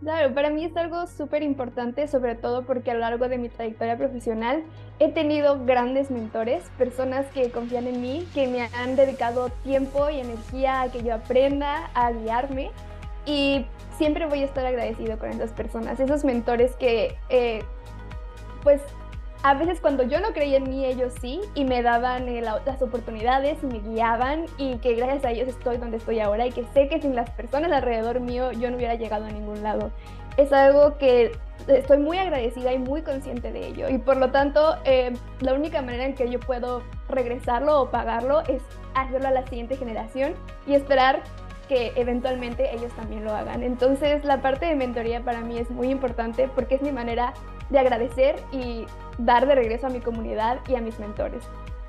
Claro, 0.00 0.34
para 0.34 0.50
mí 0.50 0.64
es 0.64 0.76
algo 0.76 1.06
súper 1.06 1.42
importante, 1.42 2.06
sobre 2.06 2.34
todo 2.34 2.64
porque 2.66 2.90
a 2.90 2.94
lo 2.94 3.00
largo 3.00 3.28
de 3.28 3.38
mi 3.38 3.48
trayectoria 3.48 3.96
profesional 3.96 4.62
he 4.98 5.10
tenido 5.10 5.64
grandes 5.64 6.10
mentores, 6.10 6.64
personas 6.76 7.26
que 7.32 7.50
confían 7.50 7.86
en 7.86 8.02
mí, 8.02 8.28
que 8.34 8.46
me 8.46 8.62
han 8.62 8.94
dedicado 8.94 9.48
tiempo 9.64 10.10
y 10.10 10.20
energía 10.20 10.82
a 10.82 10.92
que 10.92 11.02
yo 11.02 11.14
aprenda, 11.14 11.90
a 11.94 12.12
guiarme 12.12 12.70
y 13.24 13.64
siempre 13.96 14.26
voy 14.26 14.42
a 14.42 14.44
estar 14.44 14.66
agradecido 14.66 15.18
con 15.18 15.30
esas 15.30 15.52
personas, 15.52 15.98
esos 15.98 16.24
mentores 16.24 16.76
que 16.76 17.16
eh, 17.30 17.64
pues 18.62 18.82
a 19.46 19.54
veces 19.54 19.78
cuando 19.80 20.02
yo 20.02 20.18
no 20.18 20.32
creía 20.32 20.56
en 20.56 20.68
mí, 20.68 20.84
ellos 20.84 21.12
sí, 21.20 21.40
y 21.54 21.64
me 21.64 21.80
daban 21.80 22.28
eh, 22.28 22.40
las 22.40 22.82
oportunidades 22.82 23.62
y 23.62 23.66
me 23.66 23.78
guiaban 23.78 24.46
y 24.58 24.78
que 24.78 24.94
gracias 24.94 25.24
a 25.24 25.30
ellos 25.30 25.46
estoy 25.46 25.76
donde 25.76 25.98
estoy 25.98 26.18
ahora 26.18 26.48
y 26.48 26.50
que 26.50 26.64
sé 26.74 26.88
que 26.88 27.00
sin 27.00 27.14
las 27.14 27.30
personas 27.30 27.70
alrededor 27.70 28.18
mío 28.18 28.50
yo 28.50 28.72
no 28.72 28.76
hubiera 28.76 28.96
llegado 28.96 29.24
a 29.24 29.30
ningún 29.30 29.62
lado. 29.62 29.92
Es 30.36 30.52
algo 30.52 30.98
que 30.98 31.30
estoy 31.68 31.98
muy 31.98 32.18
agradecida 32.18 32.72
y 32.72 32.80
muy 32.80 33.02
consciente 33.02 33.52
de 33.52 33.68
ello 33.68 33.88
y 33.88 33.98
por 33.98 34.16
lo 34.16 34.32
tanto 34.32 34.78
eh, 34.84 35.12
la 35.38 35.54
única 35.54 35.80
manera 35.80 36.06
en 36.06 36.16
que 36.16 36.28
yo 36.28 36.40
puedo 36.40 36.82
regresarlo 37.08 37.80
o 37.80 37.90
pagarlo 37.92 38.40
es 38.48 38.62
hacerlo 38.94 39.28
a 39.28 39.30
la 39.30 39.46
siguiente 39.46 39.76
generación 39.76 40.34
y 40.66 40.74
esperar 40.74 41.22
que 41.68 41.92
eventualmente 41.94 42.74
ellos 42.74 42.92
también 42.96 43.24
lo 43.24 43.32
hagan. 43.32 43.62
Entonces 43.62 44.24
la 44.24 44.42
parte 44.42 44.66
de 44.66 44.74
mentoría 44.74 45.22
para 45.22 45.40
mí 45.40 45.56
es 45.56 45.70
muy 45.70 45.90
importante 45.90 46.48
porque 46.52 46.74
es 46.74 46.82
mi 46.82 46.90
manera 46.90 47.32
de 47.70 47.78
agradecer 47.78 48.36
y 48.52 48.86
dar 49.18 49.46
de 49.46 49.54
regreso 49.54 49.86
a 49.86 49.90
mi 49.90 50.00
comunidad 50.00 50.58
y 50.68 50.74
a 50.74 50.80
mis 50.80 50.98
mentores. 50.98 51.42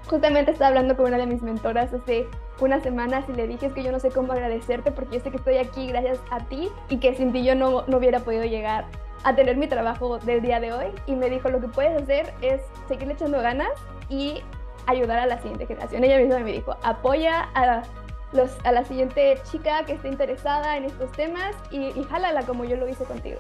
Justamente 0.07 0.51
estaba 0.51 0.69
hablando 0.69 0.95
con 0.95 1.07
una 1.07 1.17
de 1.17 1.25
mis 1.25 1.41
mentoras 1.41 1.93
hace 1.93 2.27
unas 2.61 2.81
semanas 2.81 3.25
y 3.27 3.33
le 3.33 3.45
dije 3.47 3.71
que 3.71 3.83
yo 3.83 3.91
no 3.91 3.99
sé 3.99 4.09
cómo 4.09 4.31
agradecerte 4.31 4.91
porque 4.91 5.17
yo 5.17 5.23
sé 5.23 5.31
que 5.31 5.37
estoy 5.37 5.57
aquí 5.57 5.87
gracias 5.87 6.19
a 6.31 6.39
ti 6.45 6.69
y 6.89 6.97
que 6.97 7.13
sin 7.13 7.33
ti 7.33 7.43
yo 7.43 7.55
no, 7.55 7.83
no 7.87 7.97
hubiera 7.97 8.21
podido 8.21 8.45
llegar 8.45 8.85
a 9.23 9.35
tener 9.35 9.57
mi 9.57 9.67
trabajo 9.67 10.17
del 10.19 10.41
día 10.41 10.59
de 10.59 10.71
hoy. 10.71 10.87
Y 11.05 11.15
me 11.15 11.29
dijo, 11.29 11.49
lo 11.49 11.59
que 11.59 11.67
puedes 11.67 12.01
hacer 12.01 12.33
es 12.41 12.61
seguir 12.87 13.11
echando 13.11 13.41
ganas 13.41 13.69
y 14.09 14.41
ayudar 14.85 15.19
a 15.19 15.25
la 15.25 15.37
siguiente 15.39 15.65
generación. 15.65 16.03
Ella 16.03 16.17
misma 16.17 16.39
me 16.39 16.53
dijo, 16.53 16.77
apoya 16.83 17.49
a, 17.53 17.83
los, 18.31 18.57
a 18.63 18.71
la 18.71 18.85
siguiente 18.85 19.37
chica 19.51 19.83
que 19.85 19.93
esté 19.93 20.07
interesada 20.07 20.77
en 20.77 20.85
estos 20.85 21.11
temas 21.11 21.53
y, 21.69 21.87
y 21.99 22.03
jálala 22.09 22.43
como 22.43 22.63
yo 22.63 22.77
lo 22.77 22.87
hice 22.87 23.03
contigo. 23.03 23.39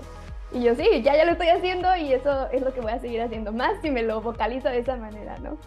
Y 0.51 0.63
yo 0.63 0.75
sí, 0.75 1.01
ya 1.03 1.15
ya 1.15 1.25
lo 1.25 1.33
estoy 1.33 1.49
haciendo 1.49 1.95
y 1.95 2.13
eso 2.13 2.49
es 2.51 2.61
lo 2.61 2.73
que 2.73 2.81
voy 2.81 2.91
a 2.91 2.99
seguir 2.99 3.21
haciendo 3.21 3.51
más 3.51 3.73
si 3.81 3.91
me 3.91 4.03
lo 4.03 4.21
vocalizo 4.21 4.69
de 4.69 4.79
esa 4.79 4.95
manera, 4.95 5.37
¿no? 5.39 5.57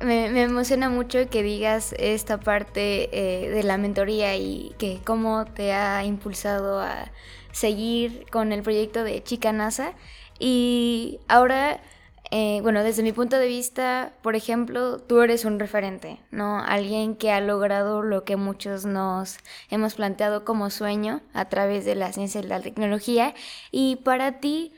Me, 0.00 0.28
me 0.28 0.42
emociona 0.42 0.90
mucho 0.90 1.30
que 1.30 1.42
digas 1.42 1.94
esta 1.98 2.38
parte 2.38 3.08
eh, 3.12 3.48
de 3.48 3.62
la 3.62 3.78
mentoría 3.78 4.36
y 4.36 4.74
que 4.78 5.00
cómo 5.02 5.46
te 5.46 5.72
ha 5.72 6.04
impulsado 6.04 6.80
a 6.80 7.10
seguir 7.52 8.26
con 8.30 8.52
el 8.52 8.62
proyecto 8.62 9.04
de 9.04 9.22
Chica 9.22 9.52
NASA. 9.52 9.94
Y 10.38 11.20
ahora 11.28 11.80
eh, 12.30 12.60
bueno, 12.62 12.82
desde 12.82 13.02
mi 13.02 13.12
punto 13.12 13.38
de 13.38 13.46
vista, 13.46 14.12
por 14.22 14.34
ejemplo, 14.34 14.98
tú 14.98 15.20
eres 15.20 15.44
un 15.44 15.60
referente, 15.60 16.18
¿no? 16.30 16.60
Alguien 16.60 17.14
que 17.14 17.30
ha 17.30 17.40
logrado 17.40 18.02
lo 18.02 18.24
que 18.24 18.36
muchos 18.36 18.84
nos 18.84 19.38
hemos 19.70 19.94
planteado 19.94 20.44
como 20.44 20.70
sueño 20.70 21.20
a 21.34 21.48
través 21.48 21.84
de 21.84 21.94
la 21.94 22.12
ciencia 22.12 22.40
y 22.40 22.44
la 22.44 22.60
tecnología. 22.60 23.34
Y 23.70 23.96
para 23.96 24.40
ti, 24.40 24.72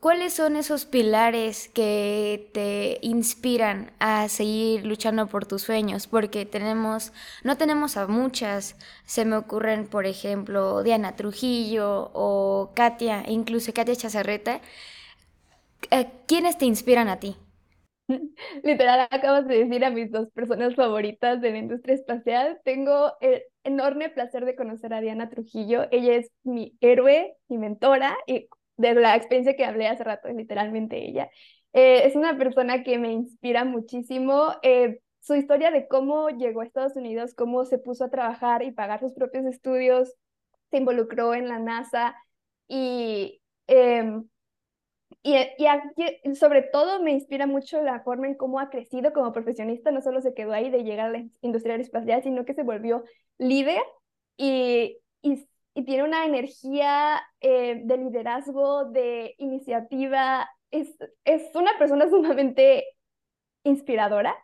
¿cuáles 0.00 0.32
son 0.32 0.56
esos 0.56 0.86
pilares 0.86 1.68
que 1.68 2.50
te 2.54 2.98
inspiran 3.02 3.92
a 3.98 4.28
seguir 4.28 4.86
luchando 4.86 5.26
por 5.26 5.44
tus 5.44 5.62
sueños? 5.62 6.06
Porque 6.06 6.46
tenemos, 6.46 7.12
no 7.44 7.58
tenemos 7.58 7.98
a 7.98 8.06
muchas. 8.06 8.76
Se 9.04 9.26
me 9.26 9.36
ocurren, 9.36 9.86
por 9.86 10.06
ejemplo, 10.06 10.82
Diana 10.82 11.14
Trujillo 11.14 12.10
o 12.14 12.70
Katia, 12.74 13.24
incluso 13.28 13.74
Katia 13.74 13.96
Chazarreta 13.96 14.62
¿quiénes 16.26 16.58
te 16.58 16.66
inspiran 16.66 17.08
a 17.08 17.18
ti? 17.18 17.36
Literal, 18.62 19.08
acabas 19.10 19.46
de 19.46 19.64
decir 19.64 19.84
a 19.84 19.90
mis 19.90 20.10
dos 20.10 20.30
personas 20.32 20.74
favoritas 20.74 21.40
de 21.40 21.50
la 21.50 21.58
industria 21.58 21.94
espacial. 21.94 22.60
Tengo 22.64 23.12
el 23.20 23.42
enorme 23.64 24.08
placer 24.10 24.44
de 24.44 24.56
conocer 24.56 24.92
a 24.92 25.00
Diana 25.00 25.28
Trujillo. 25.28 25.86
Ella 25.90 26.14
es 26.14 26.30
mi 26.42 26.76
héroe, 26.80 27.36
mi 27.48 27.58
mentora, 27.58 28.16
y 28.26 28.48
de 28.76 28.94
la 28.94 29.16
experiencia 29.16 29.56
que 29.56 29.64
hablé 29.64 29.86
hace 29.88 30.04
rato 30.04 30.28
es 30.28 30.36
literalmente 30.36 30.96
ella. 31.06 31.30
Eh, 31.72 32.06
es 32.06 32.16
una 32.16 32.36
persona 32.36 32.82
que 32.82 32.98
me 32.98 33.12
inspira 33.12 33.64
muchísimo. 33.64 34.54
Eh, 34.62 35.00
su 35.20 35.34
historia 35.34 35.70
de 35.70 35.86
cómo 35.86 36.30
llegó 36.30 36.62
a 36.62 36.64
Estados 36.64 36.96
Unidos, 36.96 37.34
cómo 37.34 37.64
se 37.64 37.78
puso 37.78 38.04
a 38.04 38.10
trabajar 38.10 38.62
y 38.62 38.72
pagar 38.72 39.00
sus 39.00 39.12
propios 39.12 39.44
estudios, 39.44 40.14
se 40.70 40.78
involucró 40.78 41.34
en 41.34 41.48
la 41.48 41.58
NASA 41.58 42.16
y 42.68 43.40
em, 43.66 44.28
y, 45.22 45.36
y 46.24 46.34
sobre 46.34 46.62
todo 46.62 47.02
me 47.02 47.12
inspira 47.12 47.46
mucho 47.46 47.82
la 47.82 48.00
forma 48.00 48.26
en 48.26 48.34
cómo 48.34 48.60
ha 48.60 48.70
crecido 48.70 49.12
como 49.12 49.32
profesionista, 49.32 49.90
no 49.90 50.00
solo 50.00 50.20
se 50.20 50.34
quedó 50.34 50.52
ahí 50.52 50.70
de 50.70 50.84
llegar 50.84 51.06
a 51.06 51.12
la 51.12 51.24
industria 51.42 51.74
aeroespacial, 51.74 52.22
sino 52.22 52.44
que 52.44 52.54
se 52.54 52.62
volvió 52.62 53.04
líder 53.38 53.82
y, 54.36 54.98
y, 55.22 55.46
tiene 55.84 56.04
una 56.04 56.26
energía 56.26 57.22
eh, 57.40 57.80
de 57.84 57.96
liderazgo, 57.96 58.84
de 58.86 59.34
iniciativa, 59.38 60.48
es, 60.70 60.94
es 61.24 61.54
una 61.54 61.70
persona 61.78 62.08
sumamente 62.10 62.84
inspiradora 63.64 64.36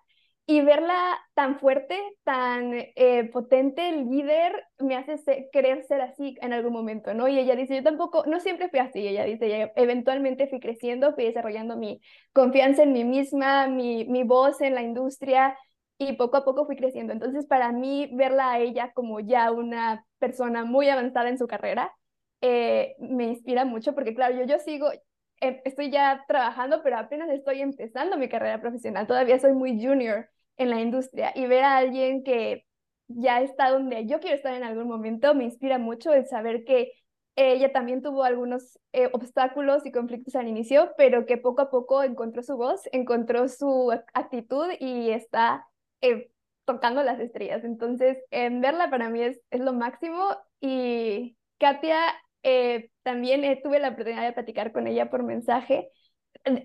y 0.49 0.61
verla 0.61 0.95
tan 1.35 1.59
fuerte, 1.59 1.99
tan 2.23 2.73
eh, 2.75 3.29
potente, 3.33 3.91
líder, 3.93 4.65
me 4.79 4.95
hace 4.97 5.49
querer 5.53 5.83
ser 5.85 6.01
así 6.01 6.37
en 6.41 6.53
algún 6.53 6.73
momento, 6.73 7.15
¿no? 7.15 7.27
Y 7.27 7.37
ella 7.39 7.57
dice, 7.57 7.75
yo 7.77 7.83
tampoco, 7.83 8.25
no 8.27 8.39
siempre 8.39 8.69
fui 8.69 8.79
así, 8.79 9.07
ella 9.07 9.25
dice, 9.25 9.73
eventualmente 9.75 10.47
fui 10.47 10.61
creciendo, 10.61 11.15
fui 11.15 11.25
desarrollando 11.25 11.77
mi 11.77 12.01
confianza 12.33 12.85
en 12.85 12.93
mí 12.93 13.03
misma, 13.05 13.67
mi, 13.67 14.05
mi 14.05 14.23
voz 14.23 14.61
en 14.61 14.77
la 14.77 14.83
industria 14.83 15.59
y 15.99 16.13
poco 16.13 16.37
a 16.37 16.45
poco 16.45 16.65
fui 16.67 16.77
creciendo. 16.77 17.13
Entonces, 17.13 17.45
para 17.47 17.73
mí, 17.73 18.09
verla 18.15 18.53
a 18.53 18.59
ella 18.61 18.93
como 18.95 19.19
ya 19.21 19.51
una 19.51 20.05
persona 20.19 20.65
muy 20.65 20.89
avanzada 20.89 21.29
en 21.29 21.39
su 21.39 21.49
carrera, 21.49 21.93
eh, 22.41 22.95
me 23.01 23.25
inspira 23.25 23.65
mucho 23.65 23.95
porque, 23.95 24.15
claro, 24.15 24.37
yo, 24.37 24.45
yo 24.45 24.59
sigo, 24.61 24.93
eh, 25.41 25.61
estoy 25.65 25.91
ya 25.91 26.25
trabajando, 26.29 26.83
pero 26.85 26.99
apenas 26.99 27.31
estoy 27.31 27.63
empezando 27.63 28.17
mi 28.17 28.29
carrera 28.29 28.61
profesional, 28.61 29.07
todavía 29.09 29.39
soy 29.41 29.53
muy 29.53 29.83
junior 29.85 30.29
en 30.57 30.71
la 30.71 30.81
industria 30.81 31.33
y 31.35 31.47
ver 31.47 31.65
a 31.65 31.77
alguien 31.79 32.23
que 32.23 32.65
ya 33.09 33.41
está 33.41 33.71
donde 33.71 34.07
yo 34.07 34.21
quiero 34.21 34.37
estar 34.37 34.55
en 34.55 34.65
algún 34.65 34.89
momento 34.89 35.35
me 35.35 35.45
inspira 35.45 35.79
mucho 35.79 36.13
el 36.13 36.27
saber 36.27 36.65
que 36.65 36.93
ella 37.37 37.71
también 37.71 38.03
tuvo 38.03 38.25
algunos 38.25 38.79
eh, 38.93 39.11
obstáculos 39.13 39.85
y 39.85 39.93
conflictos 39.93 40.35
al 40.37 40.49
inicio, 40.49 40.93
pero 40.97 41.27
que 41.27 41.37
poco 41.37 41.61
a 41.63 41.71
poco 41.71 42.03
encontró 42.03 42.43
su 42.43 42.57
voz, 42.57 42.81
encontró 42.93 43.47
su 43.49 43.93
actitud 44.15 44.69
y 44.81 45.11
está 45.11 45.67
eh, 46.01 46.31
tocando 46.65 47.03
las 47.03 47.21
estrellas. 47.21 47.63
Entonces, 47.65 48.17
en 48.31 48.63
verla 48.63 48.89
para 48.89 49.11
mí 49.11 49.21
es, 49.23 49.39
es 49.51 49.61
lo 49.61 49.75
máximo. 49.75 50.31
Y 50.61 51.37
Katia, 51.59 51.99
eh, 52.43 52.91
también 53.03 53.61
tuve 53.63 53.81
la 53.81 53.89
oportunidad 53.89 54.25
de 54.25 54.33
platicar 54.33 54.73
con 54.73 54.87
ella 54.87 55.11
por 55.11 55.23
mensaje 55.23 55.91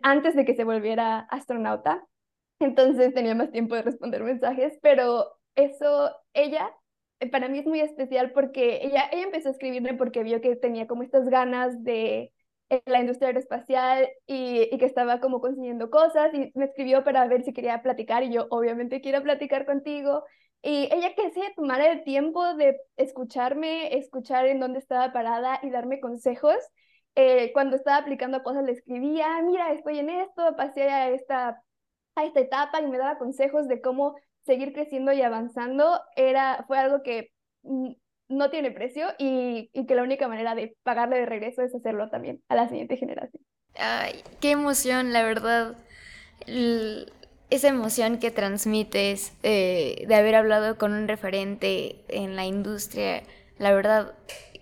antes 0.03 0.35
de 0.35 0.45
que 0.45 0.55
se 0.55 0.63
volviera 0.63 1.19
astronauta. 1.19 2.01
Entonces 2.61 3.13
tenía 3.13 3.35
más 3.35 3.51
tiempo 3.51 3.75
de 3.75 3.81
responder 3.83 4.23
mensajes, 4.23 4.77
pero 4.81 5.27
eso, 5.55 6.11
ella, 6.33 6.71
eh, 7.19 7.29
para 7.29 7.49
mí 7.49 7.59
es 7.59 7.65
muy 7.65 7.81
especial 7.81 8.31
porque 8.31 8.79
ella, 8.83 9.09
ella 9.11 9.23
empezó 9.23 9.49
a 9.49 9.51
escribirme 9.51 9.95
porque 9.95 10.23
vio 10.23 10.41
que 10.41 10.55
tenía 10.55 10.87
como 10.87 11.03
estas 11.03 11.27
ganas 11.29 11.83
de 11.83 12.31
la 12.85 13.01
industria 13.01 13.27
aeroespacial 13.29 14.07
y, 14.27 14.69
y, 14.73 14.77
que 14.77 14.85
estaba 14.85 15.19
como 15.19 15.41
consiguiendo 15.41 15.89
cosas 15.89 16.33
y 16.33 16.51
me 16.55 16.65
escribió 16.65 17.03
para 17.03 17.27
ver 17.27 17.43
si 17.43 17.51
quería 17.51 17.81
platicar 17.81 18.23
y 18.23 18.31
yo 18.31 18.47
obviamente 18.49 19.01
quiero 19.01 19.21
platicar 19.21 19.65
contigo. 19.65 20.23
Y 20.61 20.87
ella 20.93 21.13
que 21.15 21.31
se 21.31 21.41
tomara 21.55 21.91
el 21.91 22.03
tiempo 22.03 22.53
de 22.53 22.77
escucharme, 22.95 23.97
escuchar 23.97 24.45
en 24.45 24.59
dónde 24.59 24.79
estaba 24.79 25.11
parada 25.11 25.59
y 25.63 25.69
darme 25.69 25.99
consejos. 25.99 26.55
Eh, 27.15 27.51
cuando 27.53 27.75
estaba 27.75 27.97
aplicando 27.97 28.41
cosas 28.43 28.63
le 28.63 28.71
escribía, 28.71 29.41
mira, 29.43 29.73
estoy 29.73 29.99
en 29.99 30.09
esto, 30.09 30.55
pasé 30.55 30.83
a 30.83 31.09
esta 31.09 31.61
a 32.21 32.25
esta 32.25 32.39
etapa 32.39 32.81
y 32.81 32.87
me 32.87 32.97
daba 32.97 33.17
consejos 33.17 33.67
de 33.67 33.81
cómo 33.81 34.15
seguir 34.45 34.73
creciendo 34.73 35.11
y 35.11 35.21
avanzando, 35.21 36.01
era, 36.15 36.63
fue 36.67 36.77
algo 36.77 37.03
que 37.03 37.31
no 37.63 38.49
tiene 38.49 38.71
precio 38.71 39.07
y, 39.17 39.69
y, 39.73 39.85
que 39.85 39.95
la 39.95 40.03
única 40.03 40.27
manera 40.27 40.55
de 40.55 40.75
pagarle 40.83 41.17
de 41.19 41.25
regreso 41.25 41.61
es 41.61 41.75
hacerlo 41.75 42.09
también 42.09 42.41
a 42.49 42.55
la 42.55 42.67
siguiente 42.67 42.97
generación. 42.97 43.43
Ay, 43.77 44.23
qué 44.39 44.51
emoción, 44.51 45.13
la 45.13 45.23
verdad. 45.23 45.75
esa 47.49 47.67
emoción 47.67 48.17
que 48.17 48.31
transmites 48.31 49.33
eh, 49.43 50.05
de 50.07 50.15
haber 50.15 50.35
hablado 50.35 50.77
con 50.77 50.93
un 50.93 51.07
referente 51.07 52.03
en 52.07 52.35
la 52.35 52.45
industria 52.45 53.23
La 53.59 53.73
verdad, 53.73 54.13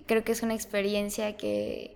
creo 0.05 0.23
que 0.23 0.31
es 0.31 0.43
una 0.43 0.55
experiencia 0.55 1.37
que 1.37 1.95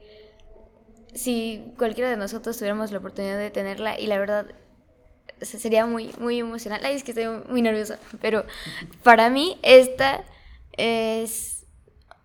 si 1.13 1.74
cualquiera 1.77 2.10
de 2.10 2.17
nosotros 2.17 2.58
tuviéramos 2.58 2.91
la 2.91 3.00
oportunidad 3.00 3.38
de 3.38 3.51
tenerla 3.51 4.00
y 4.00 4.08
la 4.08 4.17
verdad 4.17 4.48
sería 5.42 5.86
muy, 5.86 6.12
muy 6.20 6.40
emocional. 6.40 6.82
Ay, 6.84 6.96
es 6.96 7.04
que 7.04 7.12
estoy 7.12 7.25
muy 7.50 7.62
nerviosa, 7.62 8.00
pero 8.22 8.46
para 9.04 9.30
mí 9.30 9.58
esta 9.63 10.24
es 10.78 11.66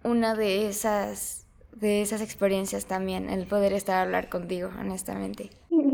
una 0.02 0.34
de 0.34 0.68
esas, 0.68 1.46
de 1.72 2.02
esas 2.02 2.20
experiencias 2.20 2.86
también, 2.86 3.28
el 3.30 3.46
poder 3.46 3.72
estar 3.72 3.96
a 3.96 4.02
hablar 4.02 4.28
contigo, 4.28 4.70
honestamente. 4.78 5.50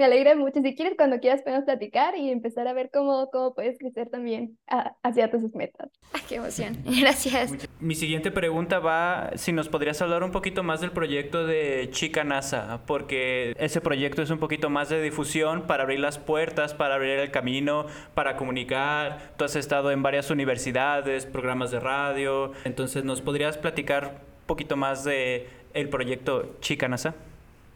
Me 0.00 0.06
alegra 0.06 0.34
mucho. 0.34 0.62
Si 0.62 0.74
quieres, 0.74 0.94
cuando 0.96 1.20
quieras, 1.20 1.42
podemos 1.42 1.66
platicar 1.66 2.16
y 2.16 2.30
empezar 2.30 2.66
a 2.66 2.72
ver 2.72 2.88
cómo, 2.90 3.28
cómo 3.30 3.52
puedes 3.52 3.78
crecer 3.78 4.08
también 4.08 4.56
hacia 5.02 5.30
tus 5.30 5.54
metas. 5.54 5.90
Ay, 6.14 6.22
qué 6.26 6.36
emoción. 6.36 6.78
Gracias. 7.00 7.52
Mi 7.80 7.94
siguiente 7.94 8.30
pregunta 8.30 8.78
va, 8.78 9.32
si 9.34 9.52
nos 9.52 9.68
podrías 9.68 10.00
hablar 10.00 10.22
un 10.22 10.32
poquito 10.32 10.62
más 10.62 10.80
del 10.80 10.92
proyecto 10.92 11.46
de 11.46 11.90
Chica 11.92 12.24
NASA, 12.24 12.80
porque 12.86 13.52
ese 13.58 13.82
proyecto 13.82 14.22
es 14.22 14.30
un 14.30 14.38
poquito 14.38 14.70
más 14.70 14.88
de 14.88 15.02
difusión 15.02 15.66
para 15.66 15.82
abrir 15.82 16.00
las 16.00 16.16
puertas, 16.16 16.72
para 16.72 16.94
abrir 16.94 17.18
el 17.18 17.30
camino, 17.30 17.84
para 18.14 18.36
comunicar. 18.38 19.34
Tú 19.36 19.44
has 19.44 19.54
estado 19.54 19.90
en 19.90 20.02
varias 20.02 20.30
universidades, 20.30 21.26
programas 21.26 21.72
de 21.72 21.80
radio. 21.80 22.52
Entonces, 22.64 23.04
¿nos 23.04 23.20
podrías 23.20 23.58
platicar 23.58 24.22
un 24.40 24.46
poquito 24.46 24.78
más 24.78 25.04
de 25.04 25.46
el 25.74 25.90
proyecto 25.90 26.56
Chica 26.60 26.88
NASA? 26.88 27.14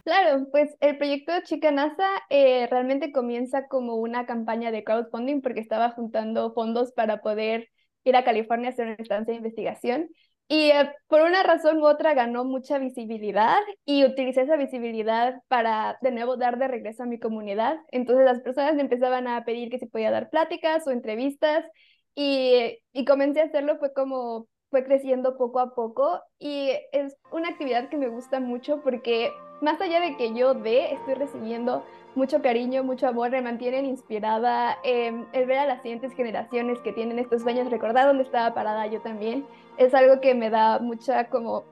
Claro, 0.05 0.47
pues 0.51 0.75
el 0.81 0.97
proyecto 0.99 1.33
Chica 1.43 1.71
NASA 1.71 2.07
eh, 2.29 2.67
realmente 2.69 3.11
comienza 3.11 3.67
como 3.67 3.95
una 3.95 4.27
campaña 4.27 4.71
de 4.71 4.83
crowdfunding 4.83 5.41
porque 5.41 5.59
estaba 5.61 5.89
juntando 5.91 6.53
fondos 6.53 6.91
para 6.93 7.21
poder 7.21 7.69
ir 8.03 8.15
a 8.15 8.23
California 8.23 8.69
a 8.69 8.73
hacer 8.73 8.85
una 8.85 8.95
estancia 8.99 9.31
de 9.33 9.37
investigación. 9.37 10.09
Y 10.47 10.69
eh, 10.69 10.91
por 11.07 11.21
una 11.21 11.41
razón 11.41 11.79
u 11.79 11.87
otra 11.87 12.13
ganó 12.13 12.45
mucha 12.45 12.77
visibilidad 12.77 13.57
y 13.83 14.05
utilicé 14.05 14.41
esa 14.43 14.57
visibilidad 14.57 15.41
para 15.47 15.97
de 16.03 16.11
nuevo 16.11 16.37
dar 16.37 16.59
de 16.59 16.67
regreso 16.67 17.01
a 17.03 17.07
mi 17.07 17.19
comunidad. 17.19 17.77
Entonces 17.91 18.25
las 18.25 18.41
personas 18.41 18.75
me 18.75 18.81
empezaban 18.83 19.27
a 19.27 19.43
pedir 19.43 19.69
que 19.71 19.79
se 19.79 19.87
podía 19.87 20.11
dar 20.11 20.29
pláticas 20.29 20.85
o 20.87 20.91
entrevistas 20.91 21.65
y, 22.13 22.77
y 22.93 23.05
comencé 23.05 23.41
a 23.41 23.45
hacerlo, 23.45 23.77
fue 23.79 23.91
como 23.93 24.47
fue 24.69 24.83
creciendo 24.83 25.37
poco 25.37 25.59
a 25.59 25.75
poco 25.75 26.21
y 26.39 26.71
es 26.91 27.17
una 27.31 27.49
actividad 27.49 27.89
que 27.89 27.97
me 27.97 28.07
gusta 28.07 28.39
mucho 28.39 28.81
porque 28.81 29.31
más 29.61 29.79
allá 29.79 29.99
de 29.99 30.17
que 30.17 30.33
yo 30.33 30.53
dé, 30.53 30.93
estoy 30.93 31.13
recibiendo 31.13 31.83
mucho 32.15 32.41
cariño, 32.41 32.83
mucho 32.83 33.07
amor, 33.07 33.31
me 33.31 33.41
mantienen 33.41 33.85
inspirada. 33.85 34.77
Em, 34.83 35.25
el 35.33 35.45
ver 35.45 35.59
a 35.59 35.65
las 35.65 35.81
siguientes 35.81 36.13
generaciones 36.13 36.79
que 36.79 36.93
tienen 36.93 37.19
estos 37.19 37.41
sueños, 37.41 37.69
recordar 37.69 38.07
dónde 38.07 38.23
estaba 38.23 38.53
parada 38.53 38.87
yo 38.87 39.01
también, 39.01 39.45
es 39.77 39.93
algo 39.93 40.21
que 40.21 40.33
me 40.33 40.49
da 40.49 40.79
mucha 40.79 41.29
como 41.29 41.65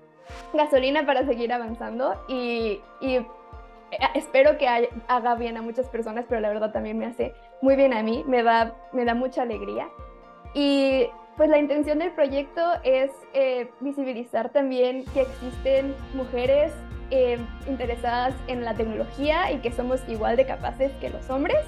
gasolina 0.53 1.05
para 1.05 1.25
seguir 1.25 1.51
avanzando 1.51 2.15
y, 2.27 2.79
y 3.01 3.15
eh, 3.15 3.27
espero 4.15 4.57
que 4.57 4.67
haga 5.07 5.35
bien 5.35 5.57
a 5.57 5.62
muchas 5.62 5.88
personas, 5.89 6.25
pero 6.27 6.41
la 6.41 6.50
verdad 6.50 6.71
también 6.71 6.97
me 6.97 7.05
hace 7.05 7.33
muy 7.62 7.75
bien 7.75 7.93
a 7.93 8.03
mí, 8.03 8.23
me 8.27 8.43
da, 8.43 8.75
me 8.91 9.05
da 9.05 9.13
mucha 9.13 9.43
alegría. 9.43 9.89
Y 10.53 11.07
pues 11.37 11.49
la 11.49 11.57
intención 11.57 11.99
del 11.99 12.11
proyecto 12.11 12.61
es 12.83 13.11
eh, 13.33 13.69
visibilizar 13.79 14.49
también 14.49 15.05
que 15.13 15.21
existen 15.21 15.95
mujeres 16.13 16.71
eh, 17.09 17.39
interesadas 17.67 18.33
en 18.47 18.63
la 18.63 18.73
tecnología 18.75 19.51
y 19.51 19.57
que 19.57 19.71
somos 19.71 20.01
igual 20.07 20.35
de 20.35 20.45
capaces 20.45 20.91
que 20.99 21.09
los 21.09 21.29
hombres 21.29 21.59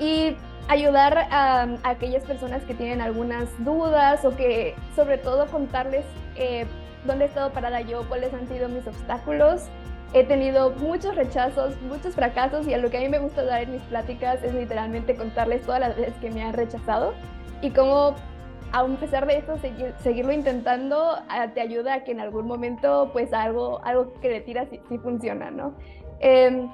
y 0.00 0.36
ayudar 0.68 1.18
a, 1.30 1.68
aquellas 1.82 2.24
personas 2.24 2.62
que 2.64 2.74
tienen 2.74 3.00
algunas 3.00 3.48
dudas 3.64 4.24
o 4.24 4.34
que 4.34 4.74
sobre 4.96 5.18
todo 5.18 5.46
contarles 5.46 6.04
eh, 6.36 6.66
dónde 7.04 7.26
he 7.26 7.28
estado 7.28 7.52
parada 7.52 7.82
yo, 7.82 8.08
cuáles 8.08 8.32
han 8.32 8.48
sido 8.48 8.68
mis 8.68 8.86
obstáculos. 8.86 9.66
He 10.14 10.24
tenido 10.24 10.70
muchos 10.70 11.16
rechazos, 11.16 11.74
muchos 11.82 12.14
fracasos 12.14 12.66
y 12.66 12.72
a 12.72 12.78
lo 12.78 12.88
que 12.88 12.98
a 12.98 13.00
mí 13.00 13.08
me 13.08 13.18
gusta 13.18 13.44
dar 13.44 13.62
en 13.62 13.72
mis 13.72 13.82
pláticas 13.82 14.42
es 14.42 14.54
literalmente 14.54 15.16
contarles 15.16 15.62
todas 15.62 15.80
las 15.80 15.96
veces 15.96 16.14
que 16.20 16.30
me 16.30 16.42
han 16.42 16.54
rechazado 16.54 17.14
y 17.60 17.70
cómo 17.70 18.14
a 18.74 18.86
pesar 18.96 19.26
de 19.26 19.38
esto, 19.38 19.56
seguirlo 20.02 20.32
intentando 20.32 21.16
ah, 21.28 21.48
te 21.54 21.60
ayuda 21.60 21.94
a 21.94 22.04
que 22.04 22.10
en 22.10 22.20
algún 22.20 22.46
momento, 22.46 23.10
pues 23.12 23.32
algo, 23.32 23.80
algo 23.84 24.12
que 24.20 24.28
le 24.28 24.40
tiras 24.40 24.68
sí, 24.88 24.98
funciona, 24.98 25.50
¿no? 25.50 25.74
Em, 26.18 26.68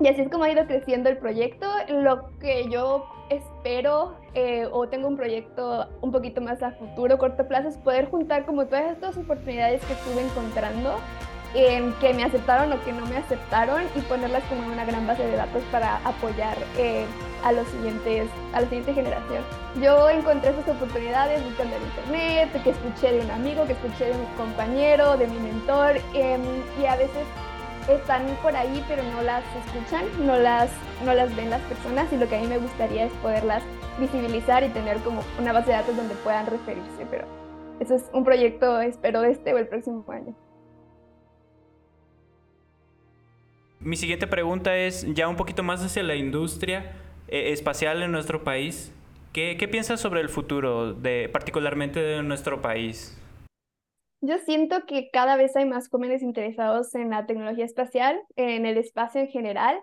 y 0.00 0.08
así 0.08 0.20
es 0.20 0.28
como 0.28 0.44
ha 0.44 0.50
ido 0.50 0.66
creciendo 0.66 1.08
el 1.08 1.16
proyecto. 1.16 1.66
Lo 1.88 2.28
que 2.38 2.68
yo 2.68 3.06
espero 3.30 4.14
eh, 4.34 4.68
o 4.70 4.88
tengo 4.88 5.08
un 5.08 5.16
proyecto 5.16 5.88
un 6.02 6.12
poquito 6.12 6.42
más 6.42 6.62
a 6.62 6.72
futuro, 6.72 7.16
corto 7.16 7.48
plazo, 7.48 7.68
es 7.68 7.78
poder 7.78 8.10
juntar 8.10 8.44
como 8.44 8.66
todas 8.66 8.92
estas 8.92 9.16
oportunidades 9.16 9.82
que 9.86 9.94
estuve 9.94 10.22
encontrando 10.22 10.96
que 11.52 12.12
me 12.14 12.24
aceptaron 12.24 12.72
o 12.72 12.84
que 12.84 12.92
no 12.92 13.06
me 13.06 13.16
aceptaron 13.16 13.82
y 13.94 14.00
ponerlas 14.00 14.42
como 14.44 14.62
en 14.64 14.70
una 14.70 14.84
gran 14.84 15.06
base 15.06 15.26
de 15.26 15.36
datos 15.36 15.62
para 15.72 15.96
apoyar 16.04 16.56
eh, 16.76 17.06
a, 17.42 17.52
los 17.52 17.66
siguientes, 17.68 18.28
a 18.52 18.60
la 18.60 18.68
siguiente 18.68 18.94
generación. 18.94 19.42
Yo 19.80 20.10
encontré 20.10 20.50
esas 20.50 20.68
oportunidades 20.68 21.42
buscando 21.44 21.76
en 21.76 21.82
internet, 21.82 22.62
que 22.62 22.70
escuché 22.70 23.12
de 23.12 23.20
un 23.20 23.30
amigo, 23.30 23.64
que 23.66 23.72
escuché 23.72 24.06
de 24.06 24.12
un 24.12 24.26
compañero, 24.36 25.16
de 25.16 25.26
mi 25.26 25.38
mentor 25.38 25.96
em, 26.14 26.42
y 26.80 26.86
a 26.86 26.96
veces 26.96 27.26
están 27.88 28.26
por 28.42 28.54
ahí 28.54 28.84
pero 28.86 29.02
no 29.02 29.22
las 29.22 29.42
escuchan, 29.64 30.04
no 30.26 30.36
las, 30.36 30.70
no 31.04 31.14
las 31.14 31.34
ven 31.34 31.48
las 31.48 31.62
personas 31.62 32.12
y 32.12 32.18
lo 32.18 32.28
que 32.28 32.36
a 32.36 32.40
mí 32.40 32.46
me 32.46 32.58
gustaría 32.58 33.06
es 33.06 33.12
poderlas 33.22 33.62
visibilizar 33.98 34.62
y 34.62 34.68
tener 34.68 34.98
como 34.98 35.22
una 35.40 35.52
base 35.52 35.68
de 35.68 35.78
datos 35.78 35.96
donde 35.96 36.14
puedan 36.16 36.46
referirse, 36.46 37.06
pero 37.10 37.26
eso 37.80 37.94
es 37.94 38.04
un 38.12 38.24
proyecto, 38.24 38.80
espero, 38.80 39.24
este 39.24 39.54
o 39.54 39.58
el 39.58 39.68
próximo 39.68 40.04
año. 40.08 40.34
Mi 43.80 43.96
siguiente 43.96 44.26
pregunta 44.26 44.76
es 44.76 45.06
ya 45.14 45.28
un 45.28 45.36
poquito 45.36 45.62
más 45.62 45.84
hacia 45.84 46.02
la 46.02 46.16
industria 46.16 46.92
eh, 47.28 47.52
espacial 47.52 48.02
en 48.02 48.10
nuestro 48.10 48.42
país. 48.42 48.92
¿Qué, 49.32 49.56
¿Qué, 49.56 49.68
piensas 49.68 50.00
sobre 50.00 50.20
el 50.20 50.28
futuro, 50.28 50.94
de, 50.94 51.28
particularmente 51.32 52.00
de 52.00 52.22
nuestro 52.24 52.60
país? 52.60 53.16
Yo 54.20 54.38
siento 54.38 54.84
que 54.86 55.10
cada 55.12 55.36
vez 55.36 55.54
hay 55.54 55.64
más 55.64 55.88
jóvenes 55.88 56.22
interesados 56.22 56.92
en 56.96 57.10
la 57.10 57.26
tecnología 57.26 57.64
espacial, 57.64 58.20
en 58.34 58.66
el 58.66 58.78
espacio 58.78 59.20
en 59.20 59.28
general, 59.28 59.78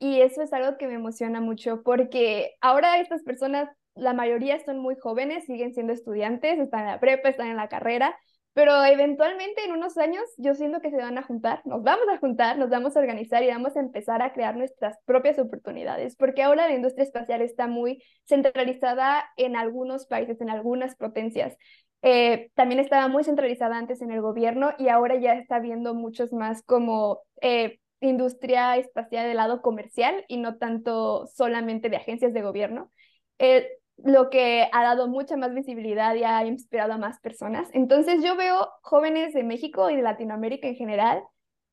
y 0.00 0.22
eso 0.22 0.42
es 0.42 0.52
algo 0.52 0.76
que 0.76 0.88
me 0.88 0.94
emociona 0.94 1.40
mucho 1.40 1.82
porque 1.84 2.56
ahora 2.60 2.98
estas 2.98 3.22
personas, 3.22 3.68
la 3.94 4.12
mayoría 4.12 4.58
son 4.64 4.78
muy 4.78 4.96
jóvenes, 5.00 5.44
siguen 5.46 5.72
siendo 5.72 5.92
estudiantes, 5.92 6.58
están 6.58 6.80
en 6.80 6.86
la 6.86 7.00
prepa, 7.00 7.28
están 7.28 7.46
en 7.46 7.56
la 7.56 7.68
carrera, 7.68 8.18
pero 8.56 8.82
eventualmente 8.86 9.62
en 9.66 9.72
unos 9.72 9.98
años 9.98 10.22
yo 10.38 10.54
siento 10.54 10.80
que 10.80 10.88
se 10.88 10.96
van 10.96 11.18
a 11.18 11.22
juntar, 11.22 11.60
nos 11.66 11.82
vamos 11.82 12.08
a 12.08 12.16
juntar, 12.16 12.56
nos 12.56 12.70
vamos 12.70 12.96
a 12.96 13.00
organizar 13.00 13.42
y 13.42 13.48
vamos 13.48 13.76
a 13.76 13.80
empezar 13.80 14.22
a 14.22 14.32
crear 14.32 14.56
nuestras 14.56 14.96
propias 15.04 15.38
oportunidades, 15.38 16.16
porque 16.16 16.42
ahora 16.42 16.66
la 16.66 16.74
industria 16.74 17.04
espacial 17.04 17.42
está 17.42 17.66
muy 17.66 18.02
centralizada 18.24 19.26
en 19.36 19.56
algunos 19.56 20.06
países, 20.06 20.40
en 20.40 20.48
algunas 20.48 20.96
potencias. 20.96 21.54
Eh, 22.00 22.50
también 22.54 22.80
estaba 22.80 23.08
muy 23.08 23.24
centralizada 23.24 23.76
antes 23.76 24.00
en 24.00 24.10
el 24.10 24.22
gobierno 24.22 24.72
y 24.78 24.88
ahora 24.88 25.16
ya 25.16 25.34
está 25.34 25.58
viendo 25.58 25.92
muchos 25.92 26.32
más 26.32 26.62
como 26.62 27.20
eh, 27.42 27.78
industria 28.00 28.78
espacial 28.78 29.26
del 29.26 29.36
lado 29.36 29.60
comercial 29.60 30.24
y 30.28 30.38
no 30.38 30.56
tanto 30.56 31.26
solamente 31.26 31.90
de 31.90 31.98
agencias 31.98 32.32
de 32.32 32.40
gobierno. 32.40 32.90
Eh, 33.38 33.68
lo 33.98 34.30
que 34.30 34.68
ha 34.72 34.82
dado 34.82 35.08
mucha 35.08 35.36
más 35.36 35.54
visibilidad 35.54 36.14
y 36.14 36.24
ha 36.24 36.44
inspirado 36.44 36.92
a 36.92 36.98
más 36.98 37.18
personas. 37.20 37.68
Entonces 37.72 38.22
yo 38.22 38.36
veo 38.36 38.68
jóvenes 38.82 39.32
de 39.32 39.42
México 39.42 39.90
y 39.90 39.96
de 39.96 40.02
Latinoamérica 40.02 40.68
en 40.68 40.76
general 40.76 41.22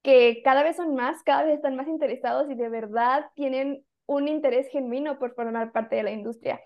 que 0.01 0.41
cada 0.43 0.63
vez 0.63 0.75
son 0.75 0.95
más, 0.95 1.23
cada 1.23 1.43
vez 1.43 1.55
están 1.55 1.75
más 1.75 1.87
interesados 1.87 2.49
y 2.49 2.55
de 2.55 2.69
verdad 2.69 3.25
tienen 3.35 3.85
un 4.05 4.27
interés 4.27 4.67
genuino 4.69 5.17
por 5.17 5.33
formar 5.33 5.71
parte 5.71 5.95
de 5.95 6.03
la 6.03 6.11
industria. 6.11 6.61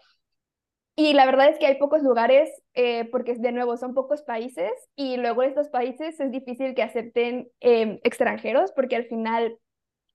Y 0.96 1.13
la 1.13 1.28
verdad 1.28 1.50
es 1.50 1.60
que 1.60 1.67
hay 1.67 1.78
pocos 1.78 2.02
lugares, 2.02 2.50
eh, 2.74 3.08
porque 3.12 3.36
de 3.36 3.52
nuevo 3.52 3.78
son 3.78 3.93
pocos 3.93 4.24
países, 4.24 4.72
y 4.96 5.17
luego 5.17 5.43
en 5.43 5.50
estos 5.50 5.70
países 5.70 6.20
es 6.20 6.32
difícil 6.32 6.74
que 6.74 6.82
acepten 6.82 7.50
em, 7.60 8.00
extranjeros, 8.04 8.72
porque 8.72 8.96
al 8.96 9.06
final 9.06 9.60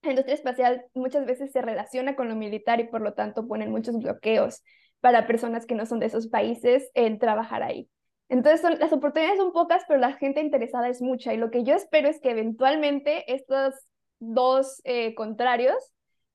la 0.02 0.10
industria 0.10 0.34
espacial 0.34 0.84
muchas 0.94 1.24
veces 1.24 1.52
se 1.52 1.62
relaciona 1.62 2.16
con 2.16 2.28
lo 2.28 2.34
militar 2.34 2.80
y 2.80 2.88
por 2.88 3.00
lo 3.00 3.14
tanto 3.14 3.46
ponen 3.46 3.70
muchos 3.70 3.96
bloqueos 3.96 4.62
para 5.02 5.26
personas 5.26 5.66
que 5.66 5.74
no 5.74 5.84
son 5.84 5.98
de 5.98 6.06
esos 6.06 6.28
países 6.28 6.88
en 6.94 7.18
trabajar 7.18 7.62
ahí. 7.62 7.90
Entonces, 8.28 8.62
las 8.78 8.92
oportunidades 8.92 9.36
son 9.36 9.52
pocas, 9.52 9.82
pero 9.86 10.00
la 10.00 10.14
gente 10.14 10.40
interesada 10.40 10.88
es 10.88 11.02
mucha. 11.02 11.34
Y 11.34 11.36
lo 11.36 11.50
que 11.50 11.64
yo 11.64 11.74
espero 11.74 12.08
es 12.08 12.20
que 12.20 12.30
eventualmente 12.30 13.30
estos 13.34 13.74
dos 14.20 14.80
eh, 14.84 15.14
contrarios 15.14 15.92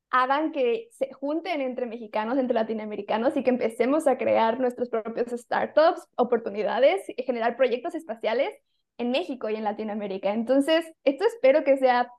hagan 0.10 0.52
que 0.52 0.90
se 0.92 1.12
junten 1.14 1.62
entre 1.62 1.86
mexicanos, 1.86 2.38
entre 2.38 2.56
latinoamericanos 2.56 3.36
y 3.36 3.44
que 3.44 3.50
empecemos 3.50 4.06
a 4.06 4.18
crear 4.18 4.60
nuestros 4.60 4.90
propios 4.90 5.28
startups, 5.32 6.06
oportunidades, 6.18 7.02
y 7.08 7.24
generar 7.24 7.56
proyectos 7.56 7.96
espaciales 7.96 8.54
en 8.98 9.12
México 9.12 9.50
y 9.50 9.56
en 9.56 9.64
Latinoamérica. 9.64 10.34
Entonces, 10.34 10.86
esto 11.06 11.26
espero 11.26 11.64
que 11.64 11.78
sea 11.78 12.12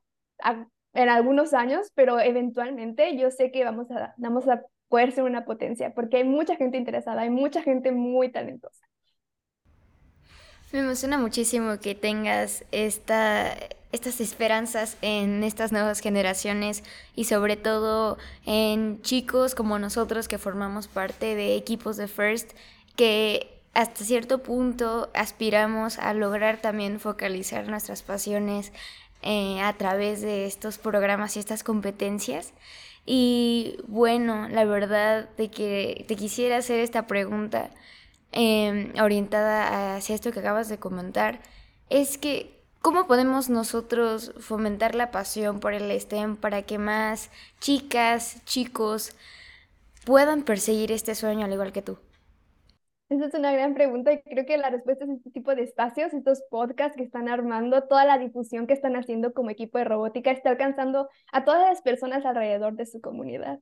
en 0.95 1.09
algunos 1.09 1.53
años, 1.53 1.93
pero 1.95 2.19
eventualmente 2.19 3.17
yo 3.19 3.31
sé 3.31 3.51
que 3.51 3.65
vamos 3.65 3.91
a, 3.91 4.15
vamos 4.17 4.49
a 4.49 4.63
poder 4.89 5.13
ser 5.13 5.25
una 5.25 5.45
potencia, 5.45 5.95
porque 5.95 6.19
hay 6.19 6.25
mucha 6.25 6.57
gente 6.57 6.77
interesada, 6.79 7.23
hay 7.23 7.31
mucha 7.31 7.63
gente 7.63 7.93
muy 7.93 8.31
talentosa. 8.31 8.89
Me 10.73 10.81
emociona 10.81 11.17
muchísimo 11.17 11.79
que 11.81 11.95
tengas 11.95 12.65
esta, 12.73 13.55
estas 13.91 14.21
esperanzas 14.21 14.99
en 15.01 15.43
estas 15.43 15.73
nuevas 15.73 16.01
generaciones 16.01 16.85
y 17.15 17.25
sobre 17.25 17.57
todo 17.57 18.19
en 18.45 19.01
chicos 19.01 19.55
como 19.55 19.79
nosotros 19.79 20.29
que 20.29 20.37
formamos 20.37 20.87
parte 20.87 21.35
de 21.35 21.57
equipos 21.57 21.97
de 21.97 22.07
First 22.07 22.53
que 22.97 23.59
hasta 23.73 24.05
cierto 24.05 24.43
punto 24.43 25.09
aspiramos 25.15 25.99
a 25.99 26.13
lograr 26.13 26.61
también 26.61 27.01
focalizar 27.01 27.67
nuestras 27.69 28.03
pasiones 28.03 28.73
eh, 29.23 29.61
a 29.63 29.73
través 29.73 30.21
de 30.21 30.47
estos 30.47 30.79
programas 30.79 31.37
y 31.37 31.41
estas 31.41 31.63
competencias. 31.65 32.53
Y 33.11 33.79
bueno, 33.87 34.49
la 34.51 34.67
verdad 34.67 35.31
de 35.37 35.51
que 35.51 36.05
te 36.09 36.15
quisiera 36.15 36.59
hacer 36.59 36.81
esta 36.81 37.07
pregunta 37.07 37.71
Em, 38.33 38.93
orientada 39.01 39.97
hacia 39.97 40.15
esto 40.15 40.33
que 40.33 40.41
acabas 40.41 40.69
de 40.69 40.79
comentar, 40.79 41.41
es 41.89 42.19
que 42.19 42.61
¿cómo 42.83 43.07
podemos 43.07 43.49
nosotros 43.49 44.35
fomentar 44.39 44.95
la 44.95 45.11
pasión 45.11 45.61
por 45.61 45.73
el 45.73 45.91
STEM 45.99 46.37
para 46.37 46.63
que 46.63 46.79
más 46.79 47.31
chicas, 47.61 48.45
chicos 48.45 49.15
puedan 50.05 50.43
perseguir 50.43 50.93
este 50.93 51.15
sueño 51.15 51.47
al 51.47 51.53
igual 51.53 51.73
que 51.73 51.83
tú? 51.83 51.99
Esa 53.09 53.27
es 53.27 53.35
una 53.35 53.53
gran 53.53 53.75
pregunta 53.75 54.13
y 54.13 54.21
creo 54.23 54.45
que 54.45 54.59
la 54.59 54.69
respuesta 54.69 55.05
es 55.05 55.11
este 55.11 55.31
tipo 55.31 55.55
de 55.55 55.63
espacios, 55.63 56.13
estos 56.13 56.43
podcasts 56.51 56.97
que 56.97 57.05
están 57.05 57.29
armando, 57.29 57.85
toda 57.85 58.05
la 58.05 58.19
difusión 58.19 58.67
que 58.67 58.75
están 58.75 58.97
haciendo 58.97 59.33
como 59.33 59.49
equipo 59.51 59.79
de 59.79 59.85
robótica 59.85 60.31
está 60.31 60.51
alcanzando 60.51 61.09
a 61.33 61.45
todas 61.45 61.63
las 61.71 61.81
personas 61.81 62.27
alrededor 62.27 62.75
de 62.75 62.85
su 62.85 63.01
comunidad. 63.01 63.61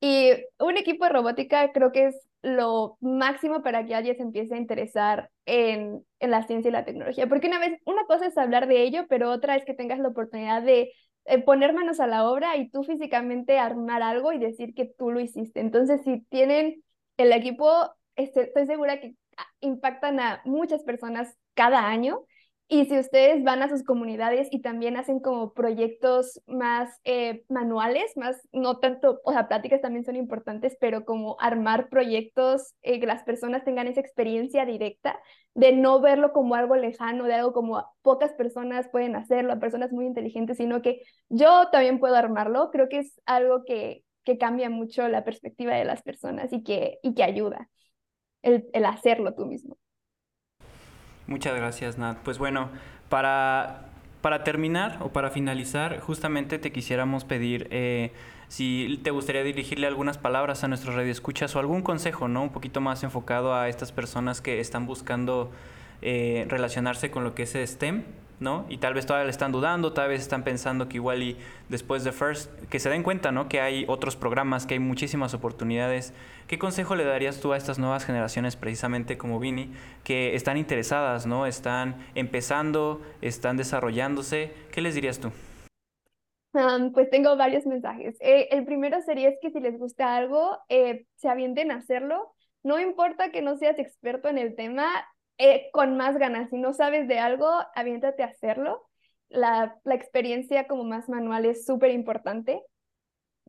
Y 0.00 0.32
un 0.58 0.76
equipo 0.76 1.04
de 1.04 1.10
robótica 1.12 1.72
creo 1.72 1.92
que 1.92 2.06
es 2.08 2.28
lo 2.42 2.96
máximo 3.00 3.62
para 3.62 3.84
que 3.86 3.94
alguien 3.94 4.16
se 4.16 4.22
empiece 4.22 4.54
a 4.54 4.58
interesar 4.58 5.30
en, 5.46 6.04
en, 6.20 6.30
la 6.30 6.44
ciencia 6.46 6.68
y 6.68 6.72
la 6.72 6.84
tecnología. 6.84 7.28
Porque 7.28 7.48
una 7.48 7.58
vez, 7.58 7.80
una 7.84 8.04
cosa 8.06 8.26
es 8.26 8.38
hablar 8.38 8.68
de 8.68 8.82
ello, 8.82 9.06
pero 9.08 9.30
otra 9.30 9.56
es 9.56 9.64
que 9.64 9.74
tengas 9.74 9.98
la 9.98 10.08
oportunidad 10.08 10.62
de 10.62 10.92
eh, 11.24 11.42
poner 11.42 11.72
manos 11.72 12.00
a 12.00 12.06
la 12.06 12.28
obra 12.28 12.56
y 12.56 12.70
tú 12.70 12.84
físicamente 12.84 13.58
armar 13.58 14.02
algo 14.02 14.32
y 14.32 14.38
decir 14.38 14.74
que 14.74 14.86
tú 14.86 15.10
lo 15.10 15.20
hiciste. 15.20 15.60
Entonces, 15.60 16.02
si 16.04 16.20
tienen 16.30 16.82
el 17.16 17.32
equipo, 17.32 17.92
este, 18.18 18.42
estoy 18.42 18.66
segura 18.66 19.00
que 19.00 19.14
impactan 19.60 20.20
a 20.20 20.42
muchas 20.44 20.82
personas 20.82 21.34
cada 21.54 21.88
año. 21.88 22.24
Y 22.70 22.84
si 22.84 22.98
ustedes 22.98 23.42
van 23.44 23.62
a 23.62 23.68
sus 23.70 23.82
comunidades 23.82 24.48
y 24.50 24.60
también 24.60 24.98
hacen 24.98 25.20
como 25.20 25.54
proyectos 25.54 26.42
más 26.46 26.90
eh, 27.04 27.44
manuales, 27.48 28.14
más, 28.16 28.36
no 28.52 28.78
tanto, 28.78 29.20
o 29.24 29.32
sea, 29.32 29.48
pláticas 29.48 29.80
también 29.80 30.04
son 30.04 30.16
importantes, 30.16 30.76
pero 30.78 31.06
como 31.06 31.36
armar 31.40 31.88
proyectos, 31.88 32.74
eh, 32.82 33.00
que 33.00 33.06
las 33.06 33.22
personas 33.22 33.64
tengan 33.64 33.86
esa 33.86 34.00
experiencia 34.00 34.66
directa 34.66 35.18
de 35.54 35.72
no 35.72 36.00
verlo 36.00 36.32
como 36.34 36.56
algo 36.56 36.76
lejano, 36.76 37.24
de 37.24 37.34
algo 37.34 37.54
como 37.54 37.82
pocas 38.02 38.34
personas 38.34 38.88
pueden 38.90 39.16
hacerlo, 39.16 39.58
personas 39.60 39.92
muy 39.92 40.04
inteligentes, 40.04 40.58
sino 40.58 40.82
que 40.82 41.02
yo 41.30 41.68
también 41.72 42.00
puedo 42.00 42.16
armarlo, 42.16 42.70
creo 42.70 42.88
que 42.90 42.98
es 42.98 43.18
algo 43.24 43.64
que, 43.64 44.04
que 44.24 44.36
cambia 44.36 44.68
mucho 44.68 45.08
la 45.08 45.24
perspectiva 45.24 45.74
de 45.74 45.86
las 45.86 46.02
personas 46.02 46.52
y 46.52 46.62
que, 46.62 46.98
y 47.02 47.14
que 47.14 47.22
ayuda 47.22 47.70
el, 48.42 48.84
hacerlo 48.84 49.34
tú 49.34 49.46
mismo. 49.46 49.76
Muchas 51.26 51.54
gracias, 51.56 51.98
Nat. 51.98 52.18
Pues 52.18 52.38
bueno, 52.38 52.70
para, 53.08 53.90
para 54.22 54.44
terminar 54.44 54.98
o 55.02 55.10
para 55.10 55.30
finalizar, 55.30 56.00
justamente 56.00 56.58
te 56.58 56.72
quisiéramos 56.72 57.24
pedir 57.24 57.68
eh, 57.70 58.12
si 58.48 58.98
te 59.02 59.10
gustaría 59.10 59.42
dirigirle 59.42 59.86
algunas 59.86 60.16
palabras 60.16 60.64
a 60.64 60.68
nuestros 60.68 60.94
radioescuchas 60.94 61.54
o 61.54 61.58
algún 61.58 61.82
consejo, 61.82 62.28
¿no? 62.28 62.42
Un 62.42 62.50
poquito 62.50 62.80
más 62.80 63.02
enfocado 63.02 63.54
a 63.54 63.68
estas 63.68 63.92
personas 63.92 64.40
que 64.40 64.60
están 64.60 64.86
buscando 64.86 65.50
eh, 66.00 66.46
relacionarse 66.48 67.10
con 67.10 67.24
lo 67.24 67.34
que 67.34 67.42
es 67.42 67.52
STEM 67.52 68.04
¿no? 68.40 68.66
Y 68.68 68.78
tal 68.78 68.94
vez 68.94 69.06
todavía 69.06 69.24
le 69.24 69.30
están 69.30 69.52
dudando, 69.52 69.92
tal 69.92 70.08
vez 70.08 70.20
están 70.20 70.44
pensando 70.44 70.88
que 70.88 70.96
igual 70.96 71.22
y 71.22 71.36
después 71.68 72.04
de 72.04 72.12
First, 72.12 72.50
que 72.68 72.78
se 72.78 72.90
den 72.90 73.02
cuenta, 73.02 73.32
¿no? 73.32 73.48
Que 73.48 73.60
hay 73.60 73.84
otros 73.88 74.16
programas, 74.16 74.66
que 74.66 74.74
hay 74.74 74.80
muchísimas 74.80 75.34
oportunidades. 75.34 76.14
¿Qué 76.46 76.58
consejo 76.58 76.96
le 76.96 77.04
darías 77.04 77.40
tú 77.40 77.52
a 77.52 77.56
estas 77.56 77.78
nuevas 77.78 78.04
generaciones, 78.04 78.56
precisamente 78.56 79.18
como 79.18 79.38
Vini, 79.40 79.72
que 80.04 80.34
están 80.34 80.56
interesadas, 80.56 81.26
¿no? 81.26 81.46
Están 81.46 81.96
empezando, 82.14 83.02
están 83.20 83.56
desarrollándose. 83.56 84.52
¿Qué 84.72 84.80
les 84.80 84.94
dirías 84.94 85.18
tú? 85.18 85.30
pues 86.92 87.10
tengo 87.10 87.36
varios 87.36 87.66
mensajes. 87.66 88.16
Eh, 88.20 88.48
el 88.50 88.64
primero 88.64 89.00
sería 89.02 89.28
es 89.28 89.38
que 89.40 89.50
si 89.50 89.60
les 89.60 89.78
gusta 89.78 90.16
algo, 90.16 90.58
eh, 90.68 91.06
se 91.16 91.28
avienten 91.28 91.70
a 91.70 91.76
hacerlo. 91.76 92.34
No 92.62 92.80
importa 92.80 93.30
que 93.30 93.42
no 93.42 93.56
seas 93.56 93.78
experto 93.78 94.28
en 94.28 94.38
el 94.38 94.56
tema, 94.56 94.88
eh, 95.38 95.70
con 95.72 95.96
más 95.96 96.18
ganas. 96.18 96.50
Si 96.50 96.58
no 96.58 96.74
sabes 96.74 97.08
de 97.08 97.18
algo, 97.18 97.48
aviéntate 97.74 98.22
a 98.22 98.26
hacerlo. 98.26 98.88
La, 99.28 99.78
experiencia 99.86 100.66
como 100.66 100.84
más 100.84 101.08
manual 101.08 101.44
es 101.46 101.64
súper 101.64 101.90
importante. 101.92 102.62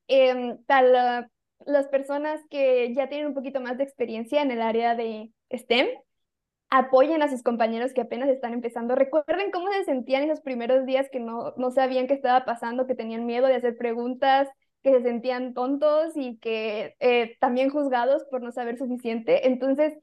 Em, 0.08 0.58
tal, 0.65 1.30
las 1.65 1.88
personas 1.88 2.41
que 2.49 2.93
ya 2.93 3.10
tienen 3.10 3.28
un 3.28 3.34
poquito 3.34 3.62
más 3.62 3.78
de 3.78 3.84
experiencia 3.84 4.41
en 4.41 4.52
el 4.52 4.62
área 4.62 4.95
de 4.95 5.32
STEM, 5.52 5.88
apoyen 6.69 7.21
a 7.23 7.30
sus 7.30 7.43
compañeros 7.43 7.93
que 7.93 8.02
apenas 8.02 8.30
están 8.30 8.54
empezando. 8.54 8.95
Recuerden 8.95 9.52
cómo 9.52 9.71
se 9.71 9.86
sentían 9.86 10.23
esos 10.23 10.41
primeros 10.41 10.86
días 10.86 11.08
que 11.12 11.19
no, 11.19 11.54
no 11.58 11.71
sabían 11.71 12.08
qué 12.08 12.13
estaba 12.13 12.45
pasando, 12.45 12.86
que 12.86 12.95
tenían 12.95 13.25
miedo 13.25 13.47
de 13.47 13.56
hacer 13.56 13.78
preguntas, 13.78 14.47
que 14.84 14.91
se 14.91 15.02
sentían 15.02 15.54
tontos 15.54 16.15
y 16.15 16.38
que 16.38 16.95
eh, 16.99 17.36
también 17.39 17.69
juzgados 17.69 18.23
por 18.30 18.41
no 18.41 18.52
saber 18.52 18.78
suficiente. 18.78 19.47
Entonces, 19.47 19.97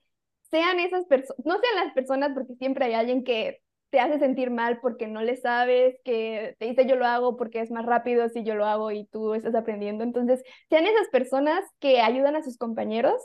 sean 0.56 0.80
esas 0.80 1.04
personas, 1.04 1.44
no 1.44 1.58
sean 1.58 1.84
las 1.84 1.92
personas 1.92 2.32
porque 2.32 2.54
siempre 2.54 2.86
hay 2.86 2.94
alguien 2.94 3.24
que 3.24 3.60
te 3.90 4.00
hace 4.00 4.18
sentir 4.18 4.50
mal 4.50 4.80
porque 4.80 5.06
no 5.06 5.20
le 5.20 5.36
sabes, 5.36 5.96
que 6.02 6.56
te 6.58 6.66
dice 6.66 6.86
yo 6.86 6.96
lo 6.96 7.04
hago 7.04 7.36
porque 7.36 7.60
es 7.60 7.70
más 7.70 7.84
rápido 7.84 8.26
si 8.30 8.42
yo 8.42 8.54
lo 8.54 8.64
hago 8.64 8.90
y 8.90 9.06
tú 9.06 9.34
estás 9.34 9.54
aprendiendo. 9.54 10.02
Entonces, 10.02 10.42
sean 10.70 10.86
esas 10.86 11.08
personas 11.08 11.62
que 11.78 12.00
ayudan 12.00 12.36
a 12.36 12.42
sus 12.42 12.56
compañeros 12.56 13.20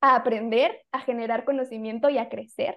a 0.00 0.16
aprender, 0.16 0.76
a 0.90 1.00
generar 1.00 1.44
conocimiento 1.44 2.10
y 2.10 2.18
a 2.18 2.28
crecer. 2.28 2.74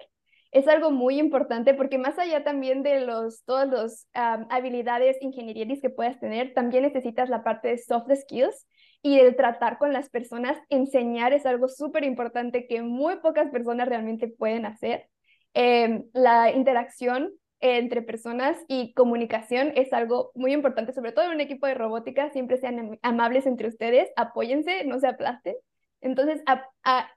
Es 0.52 0.68
algo 0.68 0.92
muy 0.92 1.18
importante 1.18 1.74
porque 1.74 1.98
más 1.98 2.16
allá 2.18 2.44
también 2.44 2.84
de 2.84 3.00
los, 3.00 3.44
todas 3.44 3.68
las 3.68 4.08
habilidades 4.14 5.16
ingenierías 5.20 5.80
que 5.80 5.90
puedas 5.90 6.20
tener, 6.20 6.54
también 6.54 6.84
necesitas 6.84 7.28
la 7.28 7.42
parte 7.42 7.68
de 7.68 7.78
soft 7.78 8.08
skills, 8.22 8.66
y 9.02 9.18
el 9.18 9.36
tratar 9.36 9.78
con 9.78 9.92
las 9.92 10.10
personas, 10.10 10.58
enseñar 10.68 11.32
es 11.32 11.46
algo 11.46 11.68
súper 11.68 12.04
importante 12.04 12.66
que 12.66 12.82
muy 12.82 13.16
pocas 13.16 13.50
personas 13.50 13.88
realmente 13.88 14.28
pueden 14.28 14.66
hacer. 14.66 15.08
Em, 15.54 16.04
la 16.12 16.52
interacción 16.52 17.32
entre 17.60 18.02
personas 18.02 18.56
y 18.68 18.94
comunicación 18.94 19.72
es 19.74 19.92
algo 19.92 20.32
muy 20.34 20.52
importante, 20.52 20.92
sobre 20.92 21.12
todo 21.12 21.26
en 21.26 21.32
un 21.32 21.40
equipo 21.40 21.66
de 21.66 21.74
robótica, 21.74 22.30
siempre 22.30 22.58
sean 22.58 22.98
amables 23.02 23.46
entre 23.46 23.68
ustedes, 23.68 24.10
apóyense, 24.16 24.84
no 24.84 24.98
se 24.98 25.08
aplasten. 25.08 25.56
Entonces, 26.00 26.42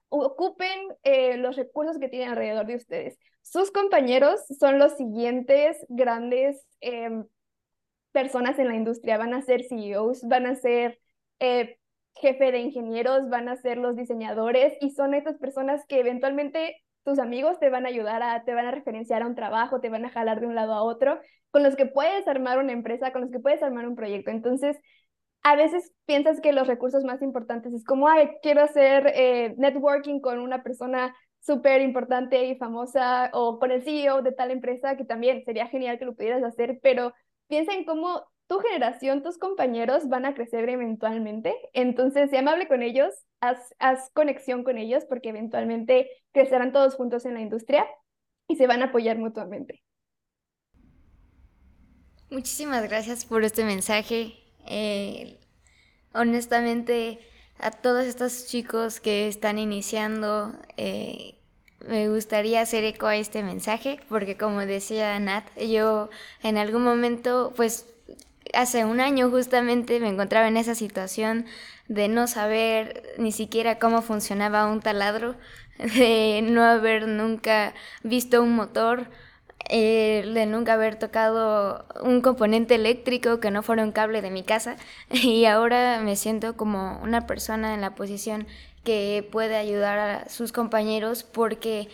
ocupen 0.10 0.78
eh, 1.04 1.38
los 1.38 1.56
recursos 1.56 1.98
que 2.00 2.10
tienen 2.10 2.30
alrededor 2.30 2.66
de 2.66 2.76
ustedes. 2.76 3.18
Sus 3.42 3.72
compañeros 3.72 4.42
son 4.60 4.80
los 4.80 4.98
siguientes 4.98 5.86
grandes 5.88 6.66
em, 6.82 7.26
personas 8.12 8.60
en 8.60 8.68
la 8.68 8.76
industria, 8.76 9.18
van 9.18 9.34
a 9.34 9.42
ser 9.42 9.64
CEOs, 9.64 10.28
van 10.28 10.46
a 10.48 10.56
ser 10.56 11.00
eh, 11.40 11.78
jefe 12.16 12.52
de 12.52 12.60
ingenieros, 12.60 13.30
van 13.30 13.50
a 13.50 13.56
ser 13.58 13.78
los 13.78 13.96
diseñadores 13.96 14.74
y 14.82 14.92
son 14.92 15.14
estas 15.14 15.38
personas 15.38 15.86
que 15.88 16.00
eventualmente 16.00 16.78
tus 17.04 17.20
amigos 17.20 17.60
te 17.60 17.70
van 17.70 17.86
a 17.86 17.90
ayudar 17.90 18.24
a, 18.24 18.44
te 18.44 18.54
van 18.54 18.66
a 18.66 18.72
referenciar 18.72 19.24
a 19.24 19.28
un 19.28 19.36
trabajo, 19.36 19.82
te 19.82 19.90
van 19.90 20.06
a 20.06 20.10
jalar 20.10 20.40
de 20.40 20.48
un 20.48 20.56
lado 20.56 20.74
a 20.74 20.84
otro, 20.84 21.20
con 21.52 21.64
los 21.64 21.76
que 21.76 21.86
puedes 21.86 22.28
armar 22.28 22.60
una 22.60 22.72
empresa, 22.72 23.12
con 23.12 23.22
los 23.22 23.32
que 23.32 23.40
puedes 23.40 23.62
armar 23.62 23.88
un 23.88 23.96
proyecto. 23.96 24.32
Entonces, 24.32 24.78
a 25.44 25.56
veces 25.56 25.92
piensas 26.06 26.40
que 26.40 26.54
los 26.54 26.68
recursos 26.68 27.04
más 27.04 27.22
importantes 27.22 27.74
es 27.74 27.84
como, 27.84 28.08
ay, 28.08 28.30
quiero 28.42 28.62
hacer 28.64 29.12
eh, 29.14 29.54
networking 29.58 30.22
con 30.22 30.40
una 30.40 30.64
persona 30.64 31.14
súper 31.42 31.82
importante 31.82 32.46
y 32.46 32.56
famosa 32.56 33.30
o 33.34 33.60
con 33.60 33.72
el 33.72 33.84
CEO 33.84 34.22
de 34.22 34.32
tal 34.32 34.52
empresa, 34.52 34.96
que 34.96 35.04
también 35.04 35.44
sería 35.44 35.68
genial 35.68 36.00
que 36.00 36.06
lo 36.06 36.16
pudieras 36.16 36.44
hacer, 36.44 36.80
pero 36.82 37.14
piensa 37.48 37.74
en 37.74 37.84
cómo 37.84 38.24
tu 38.48 38.60
generación, 38.60 39.24
tus 39.24 39.38
compañeros 39.38 40.10
van 40.10 40.26
a 40.26 40.34
crecer 40.34 40.68
eventualmente. 40.70 41.56
Entonces, 41.74 42.30
sé 42.30 42.38
amable 42.38 42.68
con 42.68 42.84
ellos, 42.84 43.14
haz, 43.40 43.74
haz 43.80 44.10
conexión 44.14 44.64
con 44.64 44.78
ellos 44.78 45.06
porque 45.06 45.30
eventualmente 45.30 46.10
crecerán 46.32 46.72
todos 46.72 46.96
juntos 46.96 47.26
en 47.26 47.36
la 47.36 47.42
industria 47.42 47.88
y 48.48 48.56
se 48.56 48.68
van 48.68 48.82
a 48.82 48.86
apoyar 48.86 49.18
mutuamente. 49.18 49.84
Muchísimas 52.30 52.84
gracias 52.84 53.26
por 53.26 53.44
este 53.44 53.64
mensaje. 53.64 54.34
Eh, 54.66 55.40
honestamente, 56.14 57.20
a 57.60 57.72
todos 57.72 58.06
estos 58.06 58.48
chicos 58.48 59.00
que 59.00 59.28
están 59.28 59.60
iniciando, 59.60 60.54
eh, 60.78 61.36
me 61.88 62.10
gustaría 62.10 62.62
hacer 62.62 62.84
eco 62.86 63.08
a 63.08 63.18
este 63.18 63.44
mensaje 63.44 64.00
porque 64.10 64.38
como 64.38 64.62
decía 64.62 65.20
Nat, 65.20 65.46
yo 65.60 66.10
en 66.42 66.58
algún 66.58 66.84
momento 66.84 67.54
pues 67.56 67.93
hace 68.54 68.86
un 68.86 69.00
año 69.00 69.30
justamente 69.30 70.00
me 70.00 70.10
encontraba 70.10 70.48
en 70.48 70.58
esa 70.58 70.76
situación 70.76 71.46
de 71.88 72.08
no 72.08 72.28
saber 72.28 73.04
ni 73.18 73.32
siquiera 73.32 73.80
cómo 73.80 74.02
funcionaba 74.02 74.68
un 74.68 74.82
taladro. 74.82 75.36
de 75.80 76.42
no 76.44 76.64
haber 76.64 77.08
nunca 77.08 77.74
visto 78.04 78.42
un 78.42 78.56
motor, 78.56 79.08
eh, 79.70 80.30
de 80.34 80.46
nunca 80.46 80.74
haber 80.74 80.98
tocado 80.98 81.86
un 82.02 82.22
componente 82.22 82.76
eléctrico 82.76 83.40
que 83.40 83.50
no 83.50 83.64
fuera 83.64 83.84
un 83.84 83.92
cable 83.92 84.22
de 84.22 84.30
mi 84.30 84.44
casa 84.44 84.76
y 85.12 85.46
ahora 85.46 86.00
me 86.02 86.16
siento 86.16 86.58
como 86.58 87.00
una 87.02 87.26
persona 87.28 87.74
en 87.74 87.82
la 87.82 87.96
posición 87.96 88.46
que 88.84 89.28
puede 89.32 89.56
ayudar 89.56 90.00
a 90.00 90.30
sus 90.30 90.52
compañeros 90.52 91.24
porque 91.24 91.88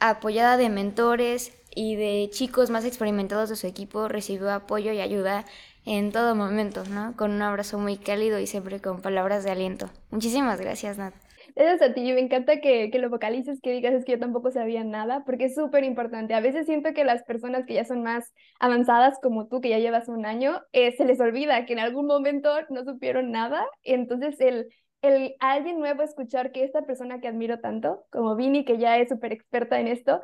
apoyada 0.00 0.56
de 0.56 0.68
mentores 0.68 1.52
y 1.74 1.94
de 1.94 2.28
chicos 2.30 2.70
más 2.70 2.84
experimentados 2.84 3.48
de 3.48 3.56
su 3.56 3.66
equipo 3.66 4.08
recibió 4.08 4.50
apoyo 4.50 4.92
y 4.92 5.00
ayuda 5.00 5.46
en 5.84 6.12
todo 6.12 6.34
momento, 6.34 6.84
¿no? 6.84 7.14
Con 7.16 7.32
un 7.32 7.42
abrazo 7.42 7.78
muy 7.78 7.96
cálido 7.96 8.38
y 8.38 8.46
siempre 8.46 8.80
con 8.80 9.02
palabras 9.02 9.44
de 9.44 9.50
aliento. 9.50 9.90
Muchísimas 10.10 10.60
gracias, 10.60 10.98
Nat. 10.98 11.14
Gracias 11.54 11.90
a 11.90 11.94
ti, 11.94 12.12
me 12.12 12.20
encanta 12.20 12.60
que, 12.60 12.90
que 12.90 12.98
lo 12.98 13.10
vocalices, 13.10 13.60
que 13.60 13.72
digas 13.72 13.92
es 13.94 14.04
que 14.04 14.12
yo 14.12 14.18
tampoco 14.18 14.50
sabía 14.50 14.84
nada, 14.84 15.22
porque 15.26 15.46
es 15.46 15.54
súper 15.54 15.84
importante. 15.84 16.34
A 16.34 16.40
veces 16.40 16.66
siento 16.66 16.94
que 16.94 17.04
las 17.04 17.24
personas 17.24 17.66
que 17.66 17.74
ya 17.74 17.84
son 17.84 18.02
más 18.02 18.32
avanzadas 18.58 19.18
como 19.20 19.48
tú, 19.48 19.60
que 19.60 19.68
ya 19.68 19.78
llevas 19.78 20.08
un 20.08 20.24
año, 20.24 20.62
eh, 20.72 20.92
se 20.96 21.04
les 21.04 21.20
olvida 21.20 21.66
que 21.66 21.74
en 21.74 21.80
algún 21.80 22.06
momento 22.06 22.50
no 22.70 22.84
supieron 22.84 23.30
nada. 23.32 23.64
Entonces, 23.82 24.40
el, 24.40 24.68
el 25.02 25.34
alguien 25.40 25.78
nuevo 25.78 26.02
escuchar 26.02 26.52
que 26.52 26.64
esta 26.64 26.82
persona 26.82 27.20
que 27.20 27.28
admiro 27.28 27.60
tanto, 27.60 28.04
como 28.10 28.36
Vini, 28.36 28.64
que 28.64 28.78
ya 28.78 28.96
es 28.98 29.08
súper 29.10 29.32
experta 29.32 29.78
en 29.80 29.88
esto, 29.88 30.20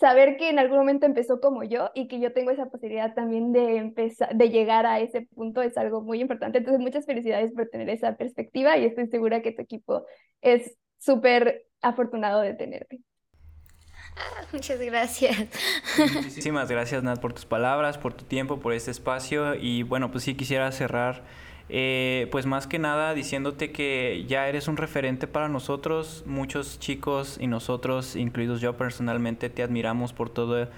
saber 0.00 0.38
que 0.38 0.48
en 0.48 0.58
algún 0.58 0.78
momento 0.78 1.04
empezó 1.04 1.40
como 1.42 1.62
yo 1.62 1.90
y 1.94 2.08
que 2.08 2.20
yo 2.20 2.32
tengo 2.32 2.50
esa 2.50 2.70
posibilidad 2.70 3.14
también 3.14 3.52
de 3.52 3.76
empezar, 3.76 4.34
de 4.34 4.48
llegar 4.48 4.86
a 4.86 4.98
ese 4.98 5.28
punto 5.34 5.60
es 5.60 5.76
algo 5.76 6.00
muy 6.00 6.22
importante. 6.22 6.58
Entonces, 6.58 6.80
muchas 6.80 7.04
felicidades 7.04 7.52
por 7.52 7.68
tener 7.68 7.90
esa 7.90 8.16
perspectiva 8.16 8.78
y 8.78 8.86
estoy 8.86 9.08
segura 9.08 9.42
que 9.42 9.52
tu 9.52 9.60
equipo 9.60 10.06
es 10.40 10.74
súper 10.98 11.66
afortunado 11.82 12.40
de 12.40 12.54
tenerte. 12.54 13.00
Ah, 14.16 14.46
muchas 14.54 14.80
gracias. 14.80 15.36
Muchísimas 16.14 16.70
gracias, 16.70 17.02
Nat, 17.02 17.20
por 17.20 17.34
tus 17.34 17.44
palabras, 17.44 17.98
por 17.98 18.14
tu 18.14 18.24
tiempo, 18.24 18.58
por 18.58 18.72
este 18.72 18.90
espacio. 18.90 19.54
Y 19.54 19.82
bueno, 19.82 20.10
pues 20.10 20.24
sí 20.24 20.34
quisiera 20.34 20.72
cerrar 20.72 21.24
eh, 21.72 22.26
pues 22.32 22.46
más 22.46 22.66
que 22.66 22.80
nada 22.80 23.14
diciéndote 23.14 23.70
que 23.70 24.24
ya 24.26 24.48
eres 24.48 24.66
un 24.66 24.76
referente 24.76 25.28
para 25.28 25.48
nosotros, 25.48 26.24
muchos 26.26 26.80
chicos 26.80 27.36
y 27.40 27.46
nosotros, 27.46 28.16
incluidos 28.16 28.60
yo 28.60 28.76
personalmente, 28.76 29.50
te 29.50 29.62
admiramos 29.62 30.12
por 30.12 30.30
todo 30.30 30.68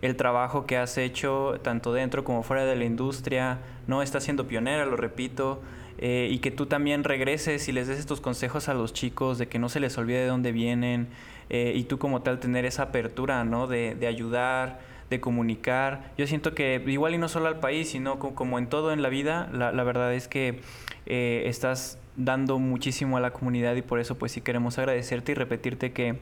el 0.00 0.16
trabajo 0.16 0.64
que 0.64 0.78
has 0.78 0.96
hecho, 0.96 1.60
tanto 1.62 1.92
dentro 1.92 2.24
como 2.24 2.42
fuera 2.42 2.64
de 2.64 2.76
la 2.76 2.84
industria, 2.86 3.58
no 3.86 4.00
estás 4.00 4.24
siendo 4.24 4.46
pionera, 4.46 4.86
lo 4.86 4.96
repito, 4.96 5.60
eh, 5.98 6.28
y 6.30 6.38
que 6.38 6.50
tú 6.50 6.64
también 6.64 7.04
regreses 7.04 7.68
y 7.68 7.72
les 7.72 7.88
des 7.88 7.98
estos 7.98 8.22
consejos 8.22 8.70
a 8.70 8.74
los 8.74 8.94
chicos 8.94 9.36
de 9.36 9.48
que 9.48 9.58
no 9.58 9.68
se 9.68 9.80
les 9.80 9.98
olvide 9.98 10.20
de 10.20 10.28
dónde 10.28 10.52
vienen, 10.52 11.08
eh, 11.50 11.72
y 11.74 11.84
tú 11.84 11.98
como 11.98 12.22
tal 12.22 12.40
tener 12.40 12.64
esa 12.64 12.84
apertura, 12.84 13.44
¿no? 13.44 13.66
De, 13.66 13.94
de 13.96 14.06
ayudar, 14.06 14.80
de 15.10 15.20
comunicar. 15.20 16.12
Yo 16.18 16.26
siento 16.26 16.54
que 16.54 16.82
igual 16.86 17.14
y 17.14 17.18
no 17.18 17.28
solo 17.28 17.48
al 17.48 17.60
país, 17.60 17.90
sino 17.90 18.18
como, 18.18 18.58
en 18.58 18.68
todo 18.68 18.92
en 18.92 19.02
la 19.02 19.08
vida, 19.08 19.48
la, 19.52 19.70
verdad 19.84 20.14
es 20.14 20.28
que 20.28 20.60
eh, 21.06 21.44
estás 21.46 21.98
dando 22.16 22.58
muchísimo 22.58 23.16
a 23.16 23.20
la 23.20 23.32
comunidad 23.32 23.76
y 23.76 23.82
por 23.82 24.00
eso 24.00 24.18
pues 24.18 24.32
sí 24.32 24.40
queremos 24.40 24.78
agradecerte 24.78 25.32
y 25.32 25.34
repetirte 25.34 25.92
que 25.92 26.18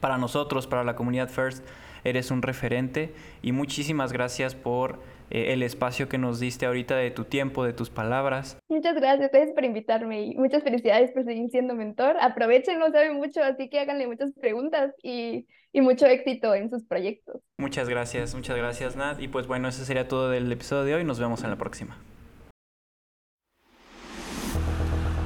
para 0.00 0.18
nosotros, 0.18 0.66
para 0.66 0.84
la 0.84 0.96
comunidad 0.96 1.28
First, 1.28 1.64
eres 2.04 2.30
un 2.30 2.42
referente 2.42 3.14
y 3.42 3.52
muchísimas 3.52 4.12
gracias 4.12 4.54
por 4.54 5.00
eh, 5.30 5.52
el 5.52 5.62
espacio 5.62 6.08
que 6.08 6.18
nos 6.18 6.40
diste 6.40 6.66
ahorita 6.66 6.96
de 6.96 7.10
tu 7.10 7.24
tiempo, 7.24 7.64
de 7.64 7.72
tus 7.72 7.90
palabras. 7.90 8.58
Muchas 8.68 8.94
gracias, 8.94 9.30
gracias 9.30 9.54
por 9.54 9.64
invitarme 9.64 10.22
y 10.22 10.34
muchas 10.36 10.62
felicidades 10.62 11.12
por 11.12 11.24
seguir 11.24 11.50
siendo 11.50 11.74
mentor. 11.74 12.16
Aprovechen, 12.20 12.78
no 12.78 12.90
saben 12.90 13.16
mucho, 13.16 13.42
así 13.42 13.68
que 13.68 13.80
háganle 13.80 14.06
muchas 14.06 14.32
preguntas 14.32 14.94
y, 15.02 15.46
y 15.72 15.80
mucho 15.80 16.06
éxito 16.06 16.54
en 16.54 16.70
sus 16.70 16.84
proyectos. 16.84 17.40
Muchas 17.58 17.88
gracias, 17.88 18.34
muchas 18.34 18.56
gracias 18.56 18.96
Nat. 18.96 19.20
Y 19.20 19.28
pues 19.28 19.46
bueno, 19.46 19.68
eso 19.68 19.84
sería 19.84 20.08
todo 20.08 20.30
del 20.30 20.50
episodio 20.50 20.84
de 20.84 20.94
hoy. 20.96 21.04
Nos 21.04 21.18
vemos 21.18 21.42
en 21.44 21.50
la 21.50 21.56
próxima. 21.56 21.98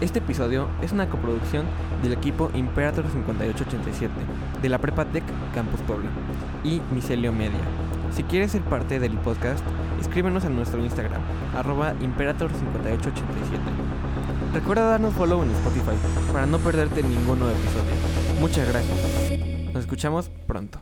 Este 0.01 0.19
episodio 0.19 0.67
es 0.81 0.93
una 0.93 1.11
coproducción 1.11 1.67
del 2.03 2.15
equipo 2.15 2.51
Imperator 2.55 3.05
5887 3.05 4.11
de 4.63 4.69
la 4.71 4.79
Prepa 4.79 5.05
Tech 5.05 5.25
Campus 5.53 5.83
Puebla 5.83 6.09
y 6.65 6.81
Micelio 6.91 7.35
Media. 7.35 7.61
Si 8.11 8.23
quieres 8.23 8.53
ser 8.53 8.63
parte 8.63 8.99
del 8.99 9.19
podcast, 9.19 9.63
escríbenos 10.01 10.45
en 10.45 10.57
nuestro 10.57 10.83
Instagram, 10.83 11.21
arroba 11.55 11.95
Imperator5887. 11.95 14.53
Recuerda 14.53 14.91
darnos 14.91 15.15
follow 15.15 15.43
en 15.43 15.51
Spotify 15.51 15.97
para 16.33 16.47
no 16.47 16.59
perderte 16.59 17.03
ningún 17.03 17.39
nuevo 17.39 17.57
episodio. 17.57 17.93
Muchas 18.41 18.69
gracias. 18.69 19.73
Nos 19.73 19.85
escuchamos 19.85 20.31
pronto. 20.47 20.81